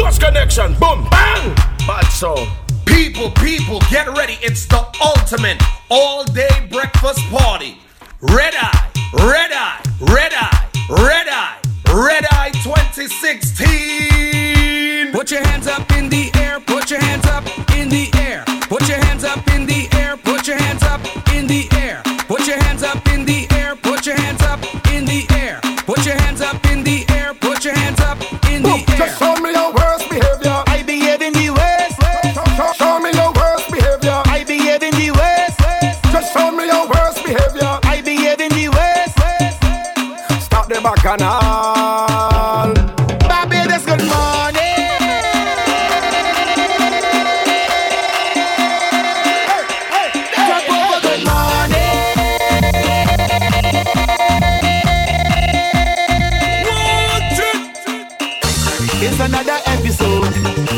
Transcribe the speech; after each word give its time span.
Close 0.00 0.18
connection. 0.18 0.72
Boom, 0.80 1.06
bang. 1.10 1.54
Bad 1.86 2.06
sound. 2.06 2.48
People, 2.86 3.30
people, 3.32 3.80
get 3.90 4.08
ready. 4.16 4.38
It's 4.40 4.64
the 4.64 4.82
ultimate 5.04 5.62
all 5.90 6.24
day 6.24 6.48
breakfast 6.70 7.20
party. 7.28 7.76
Red 8.22 8.54
Eye, 8.56 8.88
Red 9.12 9.52
Eye, 9.52 9.82
Red 10.00 10.32
Eye, 10.32 10.68
Red 10.88 11.28
Eye, 11.28 11.58
Red 11.92 12.24
Eye 12.30 12.50
2016. 12.64 15.12
Put 15.12 15.30
your 15.30 15.46
hands 15.46 15.66
up 15.66 15.92
in 15.92 16.08
the 16.08 16.30
air, 16.34 16.60
put 16.60 16.90
your 16.90 17.00
hands 17.00 17.26
up 17.26 17.44
in 17.76 17.90
the 17.90 18.08
air. 18.14 18.42
Put 18.70 18.88
your 18.88 19.04
hands 19.04 19.24
up 19.24 19.46
in 19.54 19.66
the 19.66 19.86
air, 19.92 20.16
put 20.16 20.48
your 20.48 20.56
hands 20.56 20.79
Bacchanal. 41.10 42.72
Barbados, 43.26 43.84
good 43.84 44.04
morning. 44.06 44.76
Crop 50.34 50.70
over, 50.70 51.00
good 51.02 51.24
morning. 51.26 51.96
It's 59.02 59.18
another 59.18 59.58
episode 59.66 60.32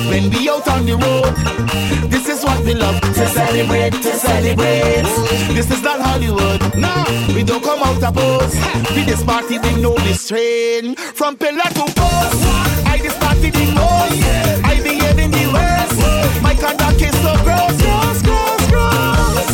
when 0.09 0.31
we 0.31 0.49
out 0.49 0.67
on 0.69 0.87
the 0.87 0.97
road. 0.97 2.11
This 2.11 2.27
is 2.31 2.43
what 2.43 2.65
we 2.65 2.73
love 2.73 3.03
to 3.03 3.27
celebrate, 3.29 3.93
to 3.93 4.15
celebrate. 4.15 5.22
This 5.63 5.79
is 5.79 5.83
not 5.85 6.01
Hollywood. 6.01 6.75
No, 6.75 6.91
we 7.37 7.45
don't 7.45 7.63
come 7.63 7.79
out 7.85 8.03
a 8.03 8.11
pose. 8.11 8.53
We 8.97 9.05
this 9.05 9.23
party 9.23 9.61
we 9.61 9.81
no 9.81 9.95
restraint. 9.95 10.99
From 10.99 11.37
pillar 11.37 11.71
to 11.79 11.87
post, 11.87 12.43
I 12.91 12.99
this 13.01 13.17
party 13.23 13.51
the 13.51 13.71
most. 13.71 14.19
I 14.67 14.81
behave 14.83 15.21
in 15.21 15.31
the 15.31 15.47
worst. 15.55 16.43
My 16.43 16.57
conduct 16.57 17.01
is 17.01 17.15
so 17.23 17.39
gross, 17.47 17.79
gross, 17.79 18.23
gross, 18.27 18.63
gross. 18.75 19.47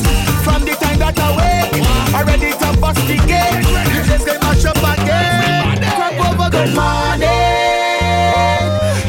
From 0.49 0.65
the 0.65 0.73
time 0.81 0.99
that 1.05 1.13
I 1.21 1.29
wake, 1.37 1.77
I 2.17 2.23
ready 2.25 2.53
to 2.57 2.81
bust 2.81 3.05
the 3.05 3.21
gate. 3.29 3.69
You 3.93 4.01
just 4.09 4.25
get 4.25 4.41
mash 4.41 4.65
up 4.65 4.81
again. 4.81 5.77
Crop 5.93 6.17
over, 6.25 6.49
good 6.49 6.73
morning. 6.73 7.29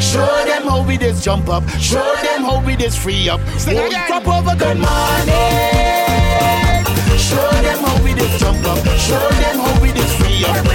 Show 0.04 0.28
them 0.44 0.64
how 0.68 0.84
we 0.86 0.98
this 0.98 1.24
jump 1.24 1.48
up. 1.48 1.64
Show 1.80 2.04
them 2.24 2.44
how 2.44 2.62
we 2.66 2.76
this 2.76 2.98
free 2.98 3.30
up. 3.30 3.40
Won't 3.68 3.96
crop 4.06 4.28
over, 4.28 4.54
good 4.58 4.80
morning. 4.80 6.09
Show 7.30 7.46
them 7.62 7.80
how 7.86 8.04
we 8.04 8.14
this 8.14 8.40
jump 8.40 8.66
up. 8.66 8.82
Show 8.98 9.22
them 9.42 9.62
how 9.62 9.82
we 9.82 9.92
this 9.92 10.10
free 10.18 10.44
up. 10.50 10.66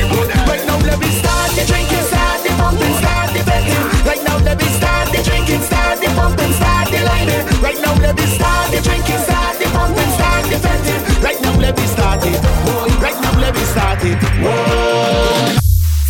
Right 0.47 0.63
now, 0.71 0.79
let 0.87 0.99
me 1.03 1.11
start 1.19 1.51
the 1.59 1.67
drinking, 1.67 2.07
start 2.07 2.47
the 2.47 2.51
bumping, 2.55 2.95
start 3.03 3.29
the 3.35 3.43
betting. 3.43 3.85
Right 4.07 4.23
now, 4.23 4.39
let 4.39 4.57
me 4.63 4.69
start 4.79 5.11
the 5.11 5.19
drinking, 5.27 5.63
start 5.67 5.99
the 5.99 6.07
bumping, 6.15 6.53
start 6.55 6.87
the 6.95 7.03
lining. 7.11 7.43
Right 7.59 7.81
now, 7.83 7.99
let 7.99 8.15
me 8.15 8.27
start 8.31 8.71
the 8.71 8.79
drinking, 8.87 9.19
start 9.27 9.59
the 9.59 9.67
bumping, 9.75 10.11
start 10.15 10.47
the 10.47 10.59
betting. 10.63 11.03
Right 11.27 11.41
now, 11.43 11.59
let 11.59 11.75
me 11.75 11.87
start 11.91 12.23
it. 12.23 12.39
Whoa. 12.39 12.87
Right 13.03 13.19
now, 13.19 13.35
let 13.43 13.53
me 13.59 13.65
start 13.75 13.99
it. 14.07 14.15
Whoa. 14.39 15.59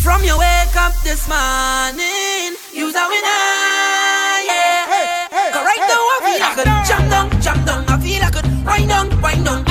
From 0.05 0.21
your 0.23 0.37
wake 0.37 0.77
up 0.77 0.93
this 1.01 1.25
morning, 1.25 2.53
you's 2.69 2.93
a 2.93 3.05
winner, 3.09 4.45
yeah. 4.45 5.25
Cause 5.57 5.65
right 5.65 5.83
now 5.89 6.01
I 6.13 6.17
feel 6.21 6.37
I 6.37 6.53
could 6.53 6.69
jump 6.85 7.09
down, 7.09 7.27
jump 7.41 7.65
down. 7.65 7.81
I 7.89 7.97
feel 7.97 8.21
I 8.21 8.29
could 8.29 8.45
wind 8.61 8.89
down, 8.93 9.09
wind 9.25 9.45
down. 9.45 9.64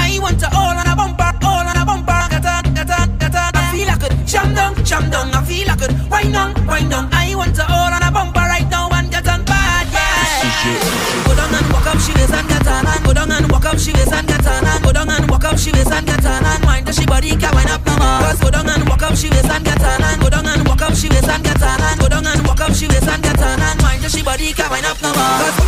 Jump 4.85 5.11
down. 5.11 5.33
I 5.33 5.43
feel 5.45 5.69
I 5.69 5.77
could 5.77 5.93
wind 6.11 6.33
down, 6.33 6.53
wind 6.67 6.91
down. 6.91 7.09
I 7.13 7.35
want 7.35 7.57
to 7.57 7.65
all 7.65 7.93
on 7.93 8.03
a 8.03 8.11
bumper 8.13 8.45
right 8.45 8.69
now 8.69 8.89
and 8.93 9.11
get 9.11 9.27
on 9.27 9.45
bad, 9.45 9.89
yeah. 9.89 11.25
Go 11.25 11.35
down 11.35 11.55
and 11.57 11.67
walk 11.73 11.87
up, 11.89 11.99
she 11.99 12.13
waist 12.13 12.33
and 12.33 12.49
get 12.49 12.67
on 12.69 12.87
and 12.87 13.05
go 13.05 13.13
down 13.13 13.33
and 13.33 13.51
walk 13.51 13.65
up, 13.65 13.79
she 13.79 13.93
waist 13.93 14.13
and 14.13 14.29
get 14.29 14.47
on 14.47 14.65
and 14.65 14.85
go 14.85 14.93
down 14.93 15.09
and 15.09 15.31
walk 15.31 15.45
up, 15.45 15.59
she 15.59 15.73
waist 15.73 15.91
and 15.91 16.07
get 16.07 16.25
on 16.25 16.45
and 16.45 16.65
wind 16.65 16.85
till 16.87 16.95
she 16.95 17.07
body 17.07 17.33
can 17.35 17.53
wind 17.57 17.71
up 17.71 17.85
no 17.87 17.97
more. 17.97 18.21
Cause 18.29 18.41
go 18.41 18.51
down 18.51 18.69
and 18.69 18.89
walk 18.89 19.03
up, 19.03 19.17
she 19.17 19.29
waist 19.31 19.51
and 19.51 19.65
get 19.65 19.83
on 19.83 20.03
and 20.03 20.21
go 20.21 20.29
down 20.29 20.47
and 20.47 20.69
walk 20.69 20.83
up, 20.83 20.95
she 20.95 21.09
waist 21.09 21.29
and 21.29 21.43
get 21.43 21.63
on 21.63 21.81
and 21.81 22.01
go 22.01 22.09
down 22.09 22.27
and 22.27 22.47
walk 22.47 22.61
up, 22.61 22.73
she 22.77 22.87
waist 22.87 23.09
and 23.09 23.23
get 23.23 23.41
on 23.41 23.61
and 23.61 23.83
wind 23.83 24.01
till 24.03 24.11
she 24.11 24.23
body 24.23 24.53
can 24.53 24.69
wind 24.71 24.85
up 24.85 25.01
no 25.01 25.09
more. 25.17 25.39
Cause 25.41 25.59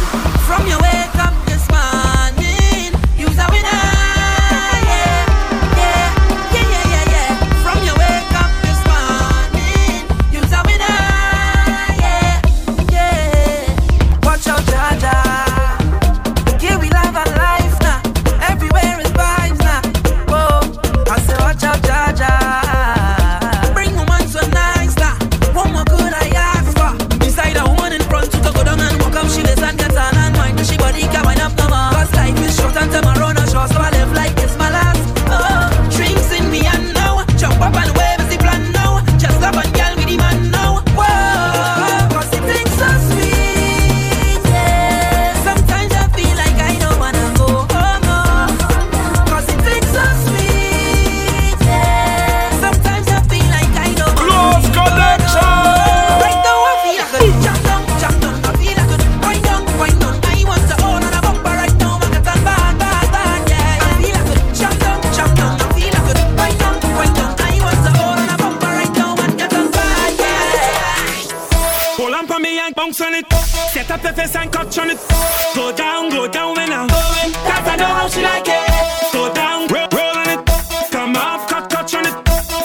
from 0.44 0.66
your 0.68 0.80
wake 0.84 1.16
up 1.16 1.45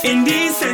indecent. 0.03 0.70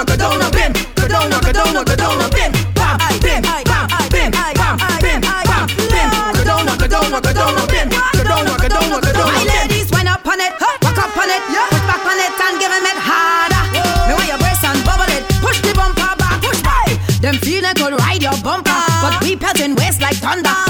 Cadona, 0.00 0.16
Cadona, 0.16 0.50
bim. 0.50 0.72
Cadona, 0.94 1.38
Cadona, 1.40 1.84
Cadona, 1.84 2.28
bim. 2.32 2.52
Bam, 2.72 2.96
bim, 3.20 3.42
bam, 3.68 3.86
bim, 4.08 4.30
bam, 4.30 4.78
bim, 5.02 5.20
bam, 5.20 5.66
bim. 5.92 6.08
Cadona, 6.36 6.72
Cadona, 6.80 7.20
Cadona, 7.20 7.66
bim. 7.68 7.88
Cadona, 8.16 8.56
Cadona, 8.56 8.96
Cadona, 9.00 9.44
bim. 9.44 9.68
ladies, 9.68 9.90
wind 9.92 10.08
up 10.08 10.26
on 10.26 10.40
it, 10.40 10.52
walk 10.80 10.96
up 10.96 11.16
on 11.16 11.28
it, 11.28 11.42
push 11.44 11.80
back 11.84 12.06
on 12.06 12.16
it 12.16 12.32
and 12.32 12.56
give 12.60 12.72
him 12.72 12.86
it 12.88 12.96
harder. 12.96 13.64
Me 14.08 14.14
wear 14.16 14.26
your 14.26 14.38
brace 14.38 14.64
and 14.64 14.82
bubble 14.88 15.12
it, 15.12 15.22
push 15.44 15.60
the 15.60 15.74
bumper 15.74 16.16
back, 16.16 16.40
push 16.40 16.62
back. 16.62 16.96
Them 17.20 17.34
feeling 17.36 17.74
could 17.74 17.92
ride 18.00 18.22
your 18.22 18.36
bumper, 18.40 18.72
ah. 18.72 19.04
but 19.04 19.22
we 19.22 19.36
pelting 19.36 19.74
waist 19.74 20.00
like 20.00 20.16
thunder. 20.16 20.48
Ah. 20.48 20.69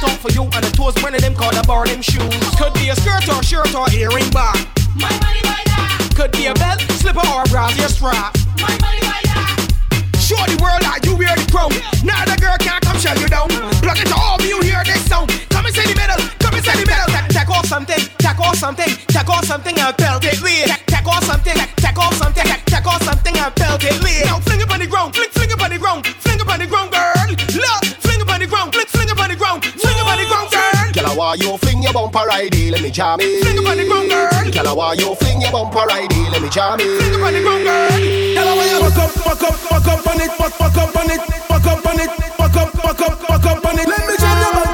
set 0.00 0.16
for 0.18 0.30
you, 0.32 0.42
and 0.42 0.64
the 0.64 0.72
toes 0.72 0.96
one 1.02 1.12
them 1.12 1.34
called 1.34 1.54
a 1.54 1.62
bar 1.62 1.86
them 1.86 2.00
shoes. 2.00 2.32
Could 2.56 2.72
be 2.74 2.88
a 2.88 2.96
skirt 2.96 3.28
or 3.28 3.42
shirt 3.44 3.74
or 3.76 3.86
earring 3.92 4.28
bar. 4.32 4.54
My 4.96 5.12
money 5.20 5.44
by 5.44 5.60
that. 5.68 6.12
Could 6.16 6.32
be 6.32 6.46
a 6.46 6.54
belt, 6.54 6.80
slipper 7.00 7.24
or 7.28 7.44
brassiere 7.52 7.88
strap. 7.88 8.32
My 8.56 8.72
money 8.80 9.02
by 9.04 9.20
that. 9.28 9.52
Show 10.16 10.40
the 10.48 10.56
world 10.62 10.80
that 10.82 11.04
you 11.04 11.16
wear 11.16 11.36
the 11.36 11.44
crown. 11.52 11.72
Now 12.00 12.24
the 12.24 12.36
girl 12.40 12.56
can't 12.56 12.80
come 12.80 12.96
shut 12.96 13.20
you 13.20 13.28
down. 13.28 13.48
Plug 13.84 14.00
it 14.00 14.08
to 14.08 14.16
all 14.16 14.40
you 14.40 14.60
hear 14.64 14.80
this 14.88 15.04
sound. 15.04 15.28
Come 15.52 15.68
and 15.68 15.74
say 15.74 15.84
the 15.84 15.96
middle, 15.96 16.20
come 16.40 16.56
and 16.56 16.64
say 16.64 16.74
the 16.80 16.86
middle. 16.88 17.08
Tack, 17.12 17.28
tack 17.28 17.50
off 17.52 17.66
something, 17.66 18.00
tack 18.18 18.40
off 18.40 18.56
something, 18.56 18.90
tack 19.12 19.28
off 19.28 19.44
something 19.44 19.76
and 19.76 19.96
belt 19.96 20.24
it 20.24 20.40
weird. 20.40 20.68
Tack, 20.72 20.82
tack 20.88 21.06
off 21.06 21.24
something, 21.24 21.54
tack 21.54 21.76
take 21.76 21.98
off 21.98 22.14
something, 22.16 22.44
tack 22.44 22.64
take 22.64 22.86
off 22.86 23.02
something 23.02 23.36
and 23.36 23.54
belt 23.54 23.84
it 23.84 23.96
weird. 24.02 24.26
Now 24.26 24.40
fling 24.40 24.62
up 24.62 24.72
on 24.72 24.80
the 24.80 24.86
ground, 24.86 25.14
fling, 25.14 25.30
fling 25.30 25.52
up 25.52 25.60
on 25.60 25.70
the 25.70 25.78
ground, 25.78 26.06
fling 26.24 26.40
up 26.40 26.48
on 26.48 26.58
the 26.58 26.66
ground, 26.66 26.90
girl. 26.92 27.60
Love. 27.60 27.79
why 31.20 31.34
you 31.34 31.58
fling 31.58 31.82
your 31.82 31.92
bumper 31.92 32.24
righty, 32.24 32.70
let 32.70 32.80
me 32.80 32.90
jam 32.90 33.18
it. 33.20 33.44
Fling 33.44 33.58
up 33.58 33.68
on 33.68 33.76
the 33.76 33.84
ground, 33.84 34.08
girl. 34.08 34.52
Tell 34.52 34.66
her 34.68 34.74
why 34.74 34.94
you 34.94 35.14
fling 35.16 35.42
your 35.42 35.52
bumper 35.52 35.84
righty, 35.84 36.20
let 36.32 36.40
me 36.40 36.48
jam 36.48 36.80
it. 36.80 36.88
Fling 36.96 37.14
up 37.14 37.26
on 37.28 37.34
the 37.34 37.42
ground, 37.44 37.64
girl. 37.68 37.90
Tell 38.36 38.48
her 38.48 38.56
why 38.56 38.64
you 38.72 38.80
back 38.80 38.98
up, 39.04 39.12
back 39.28 39.42
up, 39.44 39.56
back 39.68 39.86
up 39.92 40.06
on 40.08 40.20
it, 40.24 40.32
back, 40.40 40.58
back 40.58 40.76
up 40.80 40.96
on 40.96 41.10
it, 41.12 41.20
back 41.44 41.66
up 41.68 41.84
on 41.84 42.00
it, 42.00 42.12
back 42.40 42.56
up, 42.56 42.72
back 42.72 43.00
up, 43.04 43.28
back 43.28 43.46
up 43.52 43.64
on 43.68 43.78
it. 43.78 43.86
Let 43.86 44.08
me 44.08 44.16
jam 44.16 44.38
your 44.40 44.52
bumper. 44.54 44.69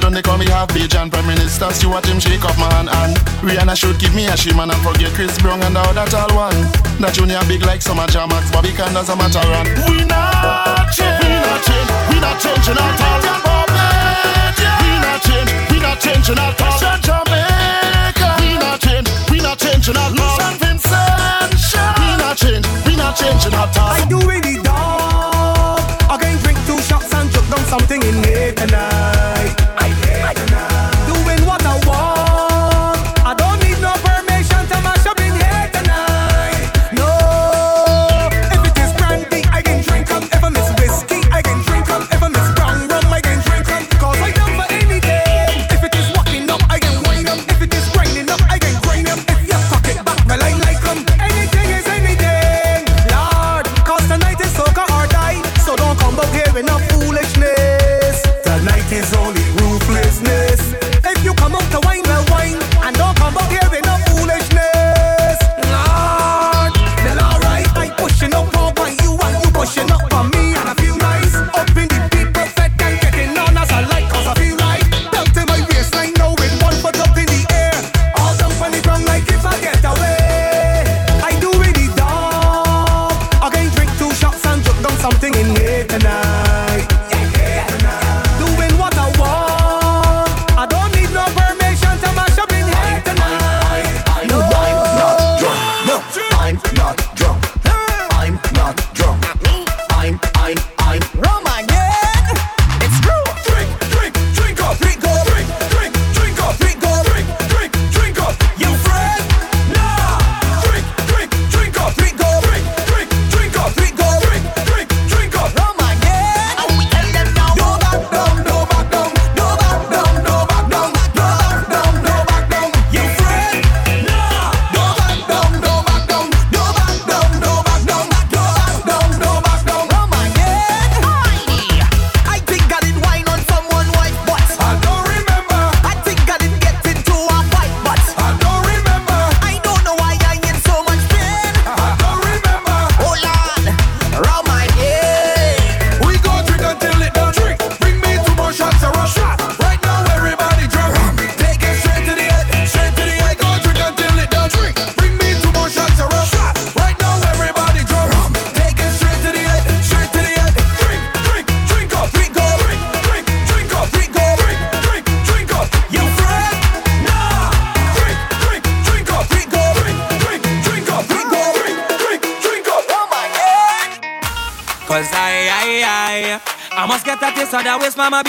Don't 0.00 0.12
they 0.12 0.22
call 0.22 0.38
me 0.38 0.46
half 0.46 0.68
beige 0.74 0.94
prime 0.94 1.26
minister 1.26 1.70
Stuart 1.72 2.06
him 2.06 2.18
shake 2.20 2.44
off 2.44 2.58
my 2.58 2.72
hand 2.74 2.88
and 2.88 3.16
Rihanna 3.40 3.76
should 3.76 3.98
give 3.98 4.14
me 4.14 4.26
a 4.26 4.36
shame 4.36 4.60
and 4.60 4.72
forget 4.84 5.12
Chris 5.14 5.38
Brown 5.38 5.62
and 5.62 5.76
all 5.76 5.92
that 5.94 6.10
tall 6.10 6.28
one 6.36 6.60
That 7.00 7.14
junior 7.14 7.40
big 7.48 7.62
like 7.62 7.82
summer 7.82 8.06
jam 8.06 8.28
Max 8.28 8.50
Bobby 8.50 8.70
as 8.76 9.08
a 9.08 9.16
matter. 9.16 9.40
We 9.88 10.04
not 10.04 10.92
change, 10.92 11.20
we 11.22 11.28
not 11.28 11.60
change, 11.64 11.90
we 12.10 12.16
not 12.20 12.36
changing 12.40 12.76
at 12.76 13.00
all 13.00 13.45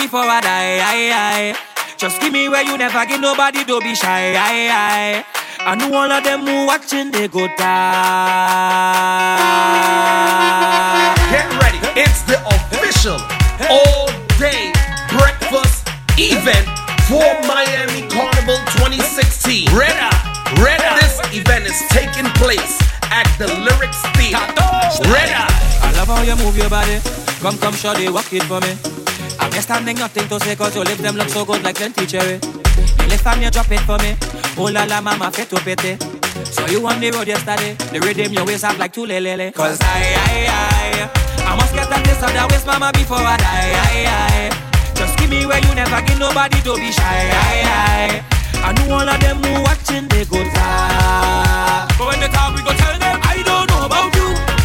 before 0.08 0.24
I 0.24 0.40
die. 0.40 1.52
Just 1.98 2.18
give 2.22 2.32
me 2.32 2.48
where 2.48 2.64
you 2.64 2.78
never 2.78 3.04
give 3.04 3.20
nobody, 3.20 3.62
don't 3.64 3.84
be 3.84 3.94
shy. 3.94 4.32
I, 4.32 4.72
I. 4.72 5.24
I 5.60 5.74
know 5.76 5.92
all 5.92 6.10
of 6.10 6.24
them 6.24 6.46
who 6.46 6.64
watching, 6.64 7.10
they 7.10 7.28
go 7.28 7.44
die. 7.60 7.84
Get 11.28 11.44
ready, 11.60 11.76
it's 12.00 12.24
the 12.24 12.40
official 12.40 13.20
all 13.68 14.08
day 14.40 14.72
breakfast 15.12 15.84
event 16.16 16.64
for 17.04 17.28
Miami 17.44 18.08
Carnival 18.08 18.56
2016. 18.80 19.68
Reda, 19.76 20.08
Reda. 20.64 21.04
This 21.04 21.20
event 21.36 21.68
is 21.68 21.76
taking 21.92 22.24
place 22.40 22.80
at 23.12 23.28
the 23.36 23.48
Lyrics 23.60 24.00
Theater. 24.16 24.72
Reda. 25.12 25.44
I 25.84 25.92
love 26.00 26.08
how 26.08 26.24
you 26.24 26.36
move 26.40 26.56
your 26.56 26.70
body. 26.72 26.96
Come, 27.44 27.58
come, 27.58 27.76
shawty, 27.76 28.08
walk 28.08 28.32
it 28.32 28.44
for 28.44 28.64
me. 28.64 29.07
I 29.40 29.48
guess 29.50 29.70
I 29.70 29.80
make 29.80 29.98
nothing 29.98 30.28
to 30.28 30.40
say 30.40 30.56
cause 30.56 30.74
your 30.74 30.84
lips 30.84 31.00
them 31.00 31.16
look 31.16 31.28
so 31.28 31.44
good 31.44 31.62
like 31.62 31.76
plenty 31.76 32.06
cherry. 32.06 32.38
You 32.40 33.06
lift 33.08 33.26
and 33.26 33.42
you 33.42 33.50
drop 33.50 33.70
it 33.70 33.80
for 33.80 33.98
me. 33.98 34.16
Oh 34.58 34.70
la 34.72 34.84
la 34.84 35.00
mama 35.00 35.30
fit 35.30 35.48
to 35.50 35.56
pity. 35.60 35.96
So 36.44 36.66
you 36.66 36.86
on 36.86 37.00
the 37.00 37.10
road 37.10 37.26
yesterday. 37.28 37.74
The 37.92 38.00
rhythm 38.00 38.32
your 38.32 38.44
waist 38.44 38.64
up 38.64 38.78
like 38.78 38.92
two 38.92 39.04
lelele. 39.06 39.52
Cause 39.54 39.78
I, 39.80 40.14
I, 40.14 40.46
I, 40.50 41.52
I 41.52 41.56
must 41.56 41.74
get 41.74 41.88
that 41.88 42.04
taste 42.04 42.22
of 42.22 42.32
that 42.32 42.50
waist 42.50 42.66
mama 42.66 42.90
before 42.94 43.18
I 43.18 43.36
die. 43.36 43.72
I, 43.74 44.50
I. 44.50 44.94
Just 44.94 45.16
give 45.18 45.30
me 45.30 45.46
where 45.46 45.60
you 45.62 45.74
never 45.74 46.00
give 46.06 46.18
nobody, 46.18 46.60
don't 46.62 46.78
be 46.78 46.90
shy. 46.90 47.02
I, 47.30 48.22
I. 48.22 48.24
I 48.58 48.72
know 48.74 48.94
all 48.94 49.08
of 49.08 49.20
them 49.20 49.38
who 49.42 49.62
watching, 49.62 50.08
they 50.08 50.24
go 50.24 50.42
die. 50.42 51.86
But 51.96 52.06
when 52.08 52.20
they 52.20 52.28
talk, 52.28 52.54
we 52.56 52.62
go 52.62 52.72
tell 52.74 52.98
them. 52.98 53.20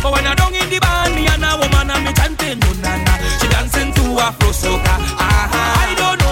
But 0.04 0.12
when 0.12 0.28
I 0.28 0.36
down 0.36 0.54
in 0.54 0.70
the 0.70 0.80
band, 0.80 1.16
me 1.16 1.28
and 1.28 1.46
a 1.46 1.56
woman 1.56 1.90
and 1.90 2.04
me 2.04 2.12
chanting, 2.12 2.60
no 2.60 2.74
na 2.84 2.98
na. 3.08 3.14
She 3.40 3.48
dancing 3.48 3.94
to 3.94 4.20
Afro 4.20 4.50
soca. 4.52 4.96
Ah, 5.16 5.48
ah, 5.48 5.88
I 5.88 5.96
don't 5.96 6.23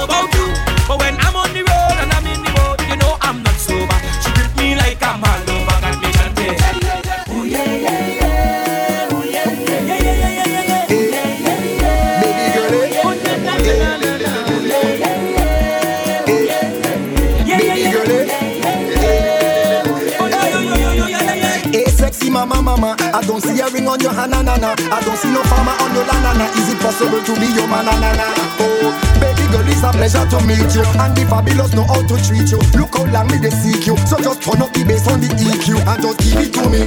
I 23.22 23.26
don't 23.28 23.42
see 23.42 23.60
a 23.62 23.70
ring 23.70 23.88
on 23.88 24.00
your 24.02 24.12
hand, 24.14 24.32
na 24.32 24.42
na 24.42 24.58
na. 24.58 24.74
I 24.74 25.00
don't 25.06 25.16
see 25.18 25.30
no 25.32 25.44
farmer 25.44 25.76
on 25.78 25.94
your 25.94 26.06
land, 26.10 26.24
na 26.26 26.34
na. 26.34 26.46
Is 26.58 26.74
it 26.74 26.80
possible 26.82 27.22
to 27.22 27.34
be 27.40 27.46
your 27.54 27.68
man, 27.68 27.86
na 27.86 27.94
na 28.02 28.12
na? 28.18 28.26
Oh, 28.60 28.90
baby 29.22 29.46
girl, 29.54 29.68
it's 29.70 29.84
a 29.86 29.92
pleasure 29.94 30.26
to 30.26 30.38
meet 30.50 30.74
you, 30.74 30.82
and 30.98 31.14
the 31.16 31.26
fabulous 31.30 31.74
know 31.74 31.84
how 31.86 32.02
to 32.02 32.16
treat 32.26 32.50
you. 32.50 32.58
Look 32.80 32.98
how 32.98 33.06
long 33.06 33.28
me 33.30 33.38
they 33.38 33.52
seek 33.54 33.86
you, 33.86 33.96
so 34.10 34.18
just 34.18 34.42
turn 34.42 34.62
up 34.62 34.74
the 34.74 34.84
bass 34.86 35.08
on 35.08 35.22
the 35.22 35.28
EQ 35.30 35.86
and 35.86 36.02
just 36.02 36.18
give 36.20 36.42
it 36.42 36.54
to 36.58 36.66
me. 36.70 36.82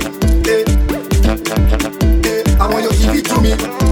eh, 0.51 0.65
eh. 2.27 2.59
I 2.61 2.67
want 2.67 2.83
you 2.85 2.91
to 2.91 2.99
give 2.99 3.15
it 3.15 3.27
to 3.31 3.41
me. 3.41 3.84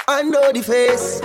I 0.08 0.24
know 0.24 0.52
the 0.52 0.64
face. 0.64 1.22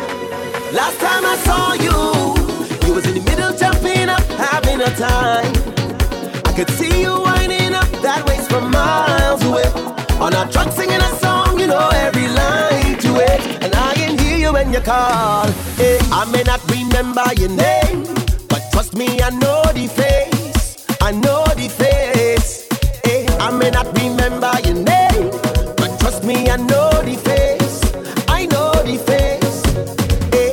Last 0.74 1.00
time 1.00 1.24
I 1.24 1.36
saw 1.46 1.72
you, 1.86 2.86
you 2.86 2.94
was 2.94 3.06
in 3.06 3.14
the 3.14 3.30
middle 3.30 3.56
jumping 3.56 4.08
up, 4.10 4.22
having 4.36 4.80
a 4.82 4.90
time. 4.96 5.52
I 6.44 6.52
could 6.54 6.70
see 6.70 7.00
you 7.00 7.20
winding 7.20 7.74
up 7.74 7.88
that 8.02 8.26
waist 8.28 8.50
from 8.50 8.70
miles 8.70 9.42
away. 9.44 9.64
On 10.20 10.32
a 10.34 10.50
truck 10.52 10.72
singing 10.72 11.00
a 11.00 11.16
song, 11.16 11.58
you 11.58 11.66
know 11.66 11.88
every 11.94 12.28
line 12.28 12.85
when 14.56 14.72
you 14.72 14.80
call. 14.80 15.46
Eh, 15.78 15.98
I 16.20 16.24
may 16.32 16.42
not 16.42 16.62
remember 16.70 17.26
your 17.36 17.52
name, 17.66 18.04
but 18.48 18.62
trust 18.72 18.96
me, 18.96 19.08
I 19.20 19.28
know 19.42 19.60
the 19.78 19.86
face. 20.00 20.64
I 21.08 21.10
know 21.12 21.44
the 21.60 21.68
face. 21.82 22.48
Eh, 23.04 23.22
I 23.46 23.50
may 23.60 23.70
not 23.70 23.88
remember 24.00 24.52
your 24.66 24.78
name, 24.92 25.24
but 25.80 25.90
trust 26.00 26.24
me, 26.24 26.36
I 26.48 26.56
know 26.70 26.88
the 27.08 27.16
face. 27.28 27.76
I 28.38 28.46
know 28.52 28.72
the 28.88 28.96
face. 29.10 29.56
Eh, 30.40 30.52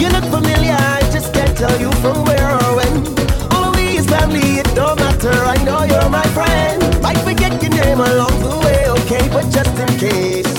you 0.00 0.08
look 0.14 0.26
familiar, 0.36 0.78
I 0.96 1.00
just 1.14 1.28
can't 1.34 1.54
tell 1.62 1.76
you 1.84 1.92
from 2.02 2.24
where 2.28 2.50
or 2.64 2.70
when. 2.78 2.94
All 3.54 3.70
we 3.76 3.98
is 4.00 4.06
family, 4.06 4.48
it 4.62 4.70
don't 4.74 4.98
matter. 4.98 5.36
I 5.54 5.56
know 5.66 5.80
you're 5.92 6.10
my 6.20 6.26
friend. 6.36 6.80
Might 7.02 7.20
forget 7.28 7.52
your 7.62 7.72
name 7.80 8.00
along 8.00 8.36
the 8.46 8.54
way, 8.64 8.80
okay? 8.96 9.24
But 9.28 9.46
just 9.56 9.74
in 9.84 9.90
case, 10.04 10.49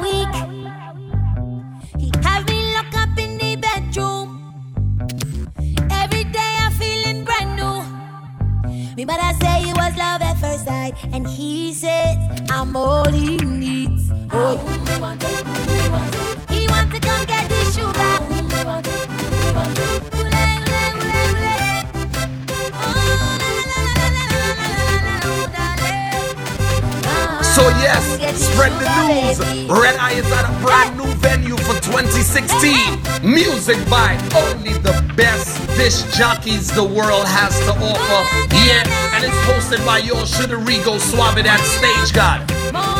week, 0.00 0.34
he 1.98 2.10
have 2.22 2.48
me 2.48 2.74
locked 2.74 2.96
up 2.96 3.18
in 3.18 3.38
the 3.38 3.56
bedroom. 3.56 4.26
Every 5.90 6.24
day 6.24 6.56
I'm 6.64 6.72
feeling 6.72 7.24
brand 7.24 7.56
new. 7.56 7.82
Me 8.96 9.04
mother 9.04 9.32
say 9.40 9.62
it 9.62 9.76
was 9.76 9.96
love 9.96 10.22
at 10.22 10.38
first 10.38 10.64
sight, 10.64 10.94
and 11.12 11.26
he 11.26 11.72
says 11.74 12.16
I'm 12.50 12.76
all 12.76 13.10
he 13.10 13.36
needs. 13.38 14.10
Oh, 14.32 14.56
he 16.48 16.66
wants 16.68 16.94
to 16.94 17.00
come 17.00 17.26
get 17.26 17.48
the 17.48 17.64
sugar. 17.72 17.89
Spread 28.60 28.72
the 28.80 28.88
news. 29.08 29.68
Red 29.80 29.96
Eye 29.96 30.12
is 30.12 30.30
at 30.32 30.44
a 30.44 30.64
brand 30.64 30.96
new 30.98 31.10
venue 31.14 31.56
for 31.56 31.74
2016. 31.80 33.00
Music 33.22 33.78
by 33.88 34.18
only 34.36 34.74
the 34.74 34.92
best 35.16 35.66
disc 35.76 36.12
jockeys 36.14 36.70
the 36.70 36.84
world 36.84 37.26
has 37.26 37.58
to 37.60 37.72
offer. 37.72 38.20
Yeah, 38.54 38.84
and 39.14 39.24
it's 39.24 39.40
hosted 39.48 39.84
by 39.86 39.98
your 39.98 40.26
Rigo 40.66 40.98
Suave 41.00 41.42
that 41.44 41.60
stage 41.60 42.14
god. 42.14 42.99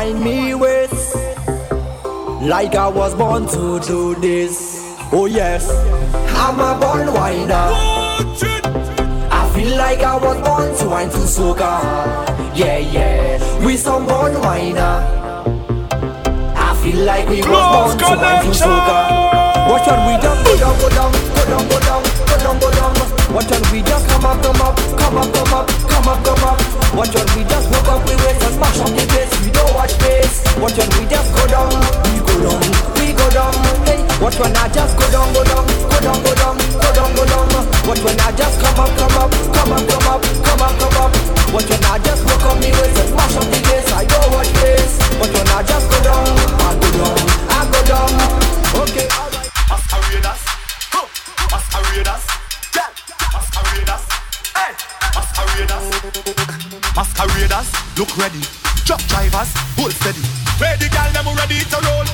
See 0.00 0.14
me 0.14 0.54
wind 0.54 0.92
like 2.48 2.74
I 2.74 2.88
was 2.88 3.14
born 3.14 3.46
to 3.48 3.80
do 3.80 4.14
this. 4.16 4.80
Oh 5.12 5.26
yes, 5.26 5.68
I'm 6.42 6.58
a 6.58 6.78
born 6.80 7.12
whiner. 7.12 7.66
I 9.38 9.50
feel 9.54 9.76
like 9.76 10.00
I 10.00 10.16
was 10.16 10.38
born 10.46 10.74
to 10.78 10.88
wine 10.88 11.10
to 11.10 11.22
soca. 11.36 11.72
Yeah, 12.56 12.78
yeah, 12.78 13.64
we 13.64 13.76
some 13.76 14.06
born 14.06 14.34
whiner. 14.40 14.94
I 16.56 16.80
feel 16.82 17.04
like 17.04 17.28
we 17.28 17.40
was 17.42 17.66
born 17.74 17.98
to 17.98 18.16
wine 18.22 18.44
to 18.44 18.50
soca. 18.62 18.98
What 19.68 19.84
shall 19.84 20.00
we 20.06 20.14
just 20.22 20.44
go 20.46 20.56
down, 20.56 20.78
go 20.80 20.88
down, 20.88 21.12
go 21.36 21.44
down, 21.44 21.68
go 21.68 21.80
down, 21.80 22.02
go 22.26 22.38
down, 22.38 22.60
go 22.60 22.70
down? 22.70 22.79
What 23.30 23.46
shall 23.46 23.62
we 23.70 23.80
just 23.82 24.08
come 24.10 24.26
up, 24.26 24.42
come 24.42 24.60
up, 24.60 24.74
come 24.98 25.16
up, 25.16 25.30
come 25.32 25.54
up, 25.54 25.66
come 25.86 26.08
up, 26.08 26.18
come 26.26 26.44
up? 26.44 26.58
What 26.98 27.08
shall 27.14 27.24
we 27.38 27.46
just 27.46 27.70
walk 27.70 27.86
up, 27.86 28.02
we 28.06 28.14
wait 28.26 28.42
and 28.42 28.54
smash 28.58 28.78
on 28.82 28.90
the 28.90 29.06
place? 29.06 29.30
We 29.46 29.50
don't 29.54 29.70
watch 29.74 29.94
face. 30.02 30.42
What 30.58 30.74
shall 30.74 30.90
we 30.98 31.06
just 31.06 31.30
go 31.30 31.46
down? 31.46 31.70
We 32.10 32.18
go 32.26 32.34
down, 32.42 32.60
we 32.98 33.14
go 33.14 33.26
down. 33.30 33.54
Hey, 33.86 34.02
what 34.18 34.34
shall 34.34 34.50
I 34.50 34.66
just 34.74 34.98
go 34.98 35.06
down, 35.14 35.30
go 35.32 35.46
down, 35.46 35.62
go 35.62 35.98
down, 36.02 36.18
go 36.26 36.32
down, 36.34 36.56
go 36.58 36.90
down, 36.90 37.10
go 37.14 37.24
down? 37.24 37.46
What 37.86 37.98
shall 38.02 38.18
I 38.18 38.34
just 38.34 38.58
come 38.58 38.82
up, 38.82 38.90
come 38.98 39.14
up, 39.14 39.30
come 39.54 39.72
up, 39.78 39.82
come 39.86 40.08
up, 40.10 40.20
come 40.42 40.62
up, 40.66 40.74
come 40.82 40.98
up? 40.98 41.12
What 41.54 41.62
shall 41.70 41.86
I 41.86 42.02
just 42.02 42.26
walk 42.26 42.44
up, 42.50 42.58
me 42.58 42.74
wait 42.74 42.98
and 42.98 43.08
smash 43.14 43.34
on 43.38 43.46
the 43.46 43.58
place? 43.62 43.86
I 43.94 44.04
don't 44.10 44.30
watch 44.34 44.50
face. 44.58 44.98
What 45.22 45.30
shall 45.30 45.46
I 45.54 45.62
just 45.62 45.86
go 45.86 45.98
down? 46.02 46.26
I 46.66 46.74
go 46.82 46.88
down, 46.98 47.18
I 47.46 47.60
go 47.70 47.80
down. 47.86 48.10
Okay, 48.90 49.06
masqueraders, 57.20 57.68
look 57.98 58.16
ready, 58.16 58.40
truck 58.86 59.00
drivers, 59.08 59.52
hold 59.76 59.92
steady, 59.92 60.22
ready, 60.60 60.88
gal, 60.88 61.12
them 61.12 61.26
ready 61.36 61.58
to 61.68 61.76
roll. 61.84 62.04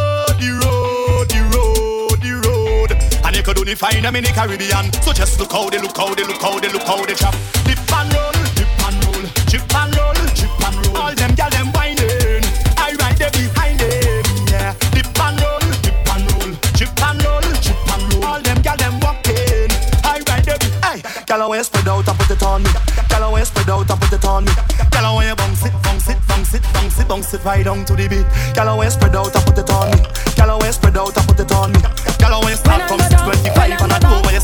you 3.42 3.46
could 3.46 3.58
only 3.58 3.74
find 3.74 4.04
them 4.04 4.14
in 4.14 4.22
the 4.22 4.30
Caribbean. 4.30 4.92
So 5.02 5.12
just 5.12 5.40
look 5.40 5.50
how 5.50 5.68
they 5.68 5.78
look 5.78 5.96
how 5.96 6.14
they 6.14 6.22
look 6.22 6.40
how 6.40 6.60
they 6.60 6.70
look 6.70 6.86
how 6.86 7.04
they 7.04 7.14
chop. 7.14 7.34
Dip 7.66 7.78
and 7.90 8.12
roll, 8.14 8.38
dip 8.54 8.70
and 8.86 8.98
roll, 9.02 9.26
chip 9.50 9.66
and 9.74 9.90
roll, 9.98 10.14
chip 10.30 10.54
and 10.62 10.78
roll. 10.86 10.96
All 11.02 11.14
them 11.14 11.34
gal 11.34 11.50
them 11.50 11.72
whining, 11.74 12.46
I 12.78 12.94
ride 13.02 13.18
there 13.18 13.34
behind 13.34 13.82
them. 13.82 14.22
Yeah, 14.46 14.74
dip 14.94 15.10
and 15.18 15.34
roll, 15.42 15.64
dip 15.82 16.06
and 16.14 16.22
roll, 16.30 16.54
chip 16.78 16.94
and 17.02 17.18
roll, 17.26 17.42
chip 17.58 17.82
and 17.90 18.04
roll. 18.14 18.30
All 18.30 18.40
them 18.40 18.62
gal 18.62 18.78
them 18.78 18.94
walking, 19.02 19.70
I 20.06 20.22
ride 20.22 20.46
be- 20.46 20.70
Hey, 20.86 21.02
I 21.02 21.34
want 21.42 21.58
you 21.58 21.64
spread 21.66 21.88
out 21.88 22.06
and 22.06 22.18
put 22.18 22.30
it 22.30 22.42
on 22.46 22.62
me. 22.62 22.70
I 23.10 23.18
want 23.26 23.42
you 23.42 23.46
spread 23.50 23.70
out 23.70 23.90
and 23.90 23.98
put 23.98 24.12
it 24.12 24.24
on 24.24 24.44
me. 24.46 24.52
I 24.94 25.02
want 25.10 25.26
you 25.26 25.34
bounce 25.34 25.66
it, 25.66 25.74
bounce 25.82 26.08
it, 26.08 26.18
bounce 26.30 26.54
it, 26.54 26.62
bounce 26.72 27.00
it, 27.00 27.08
bounce 27.08 27.34
it 27.34 27.42
right 27.42 27.64
down 27.64 27.84
to 27.90 27.96
the 27.98 28.06
beat. 28.06 28.26
I 28.54 28.70
want 28.70 28.86
you 28.86 28.90
spread 28.94 29.16
out 29.18 29.34
and 29.34 29.44
put 29.50 29.58
it 29.58 29.70
on 29.70 29.90
me. 29.90 29.98
I 30.38 30.46
want 30.46 30.62
you 30.62 30.72
spread 30.72 30.96
out 30.96 31.16
and 31.16 31.26
put 31.26 31.40
it 31.42 31.50
on 31.50 31.72
me. 31.72 31.80
I 32.22 32.30
want 32.38 32.50
you 32.50 32.56
start 32.56 32.86
from 32.88 33.11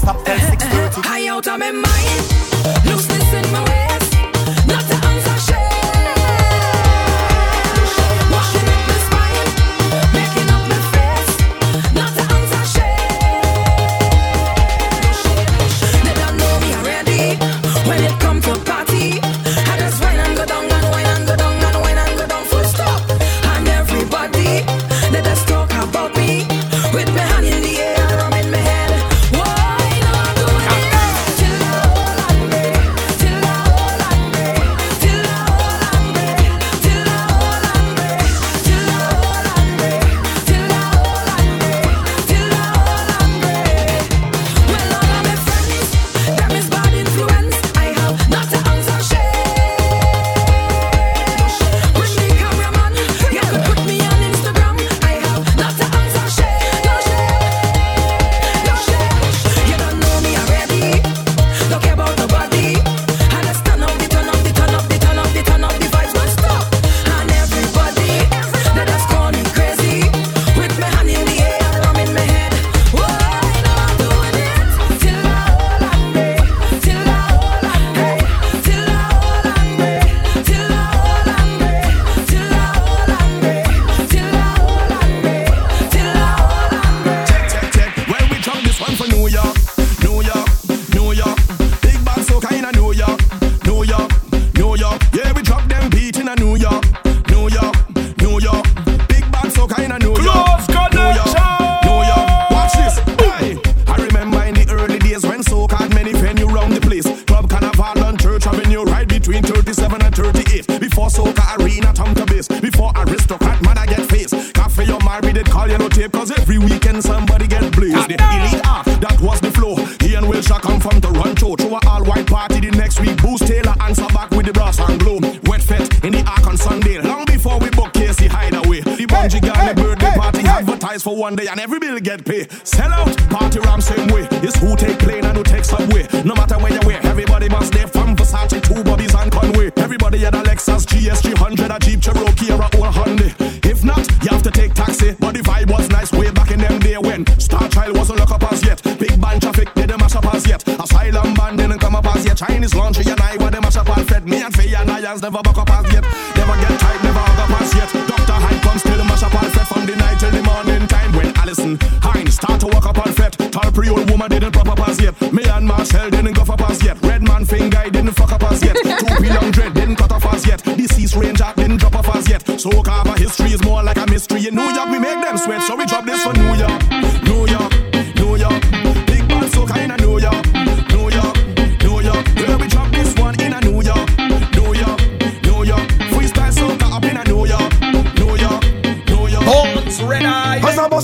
stop 0.08 0.24
till 0.24 0.38
630. 0.38 1.02
High 1.06 1.28
out 1.28 1.46
of 1.46 1.58
my 1.58 1.70
mind, 1.70 2.22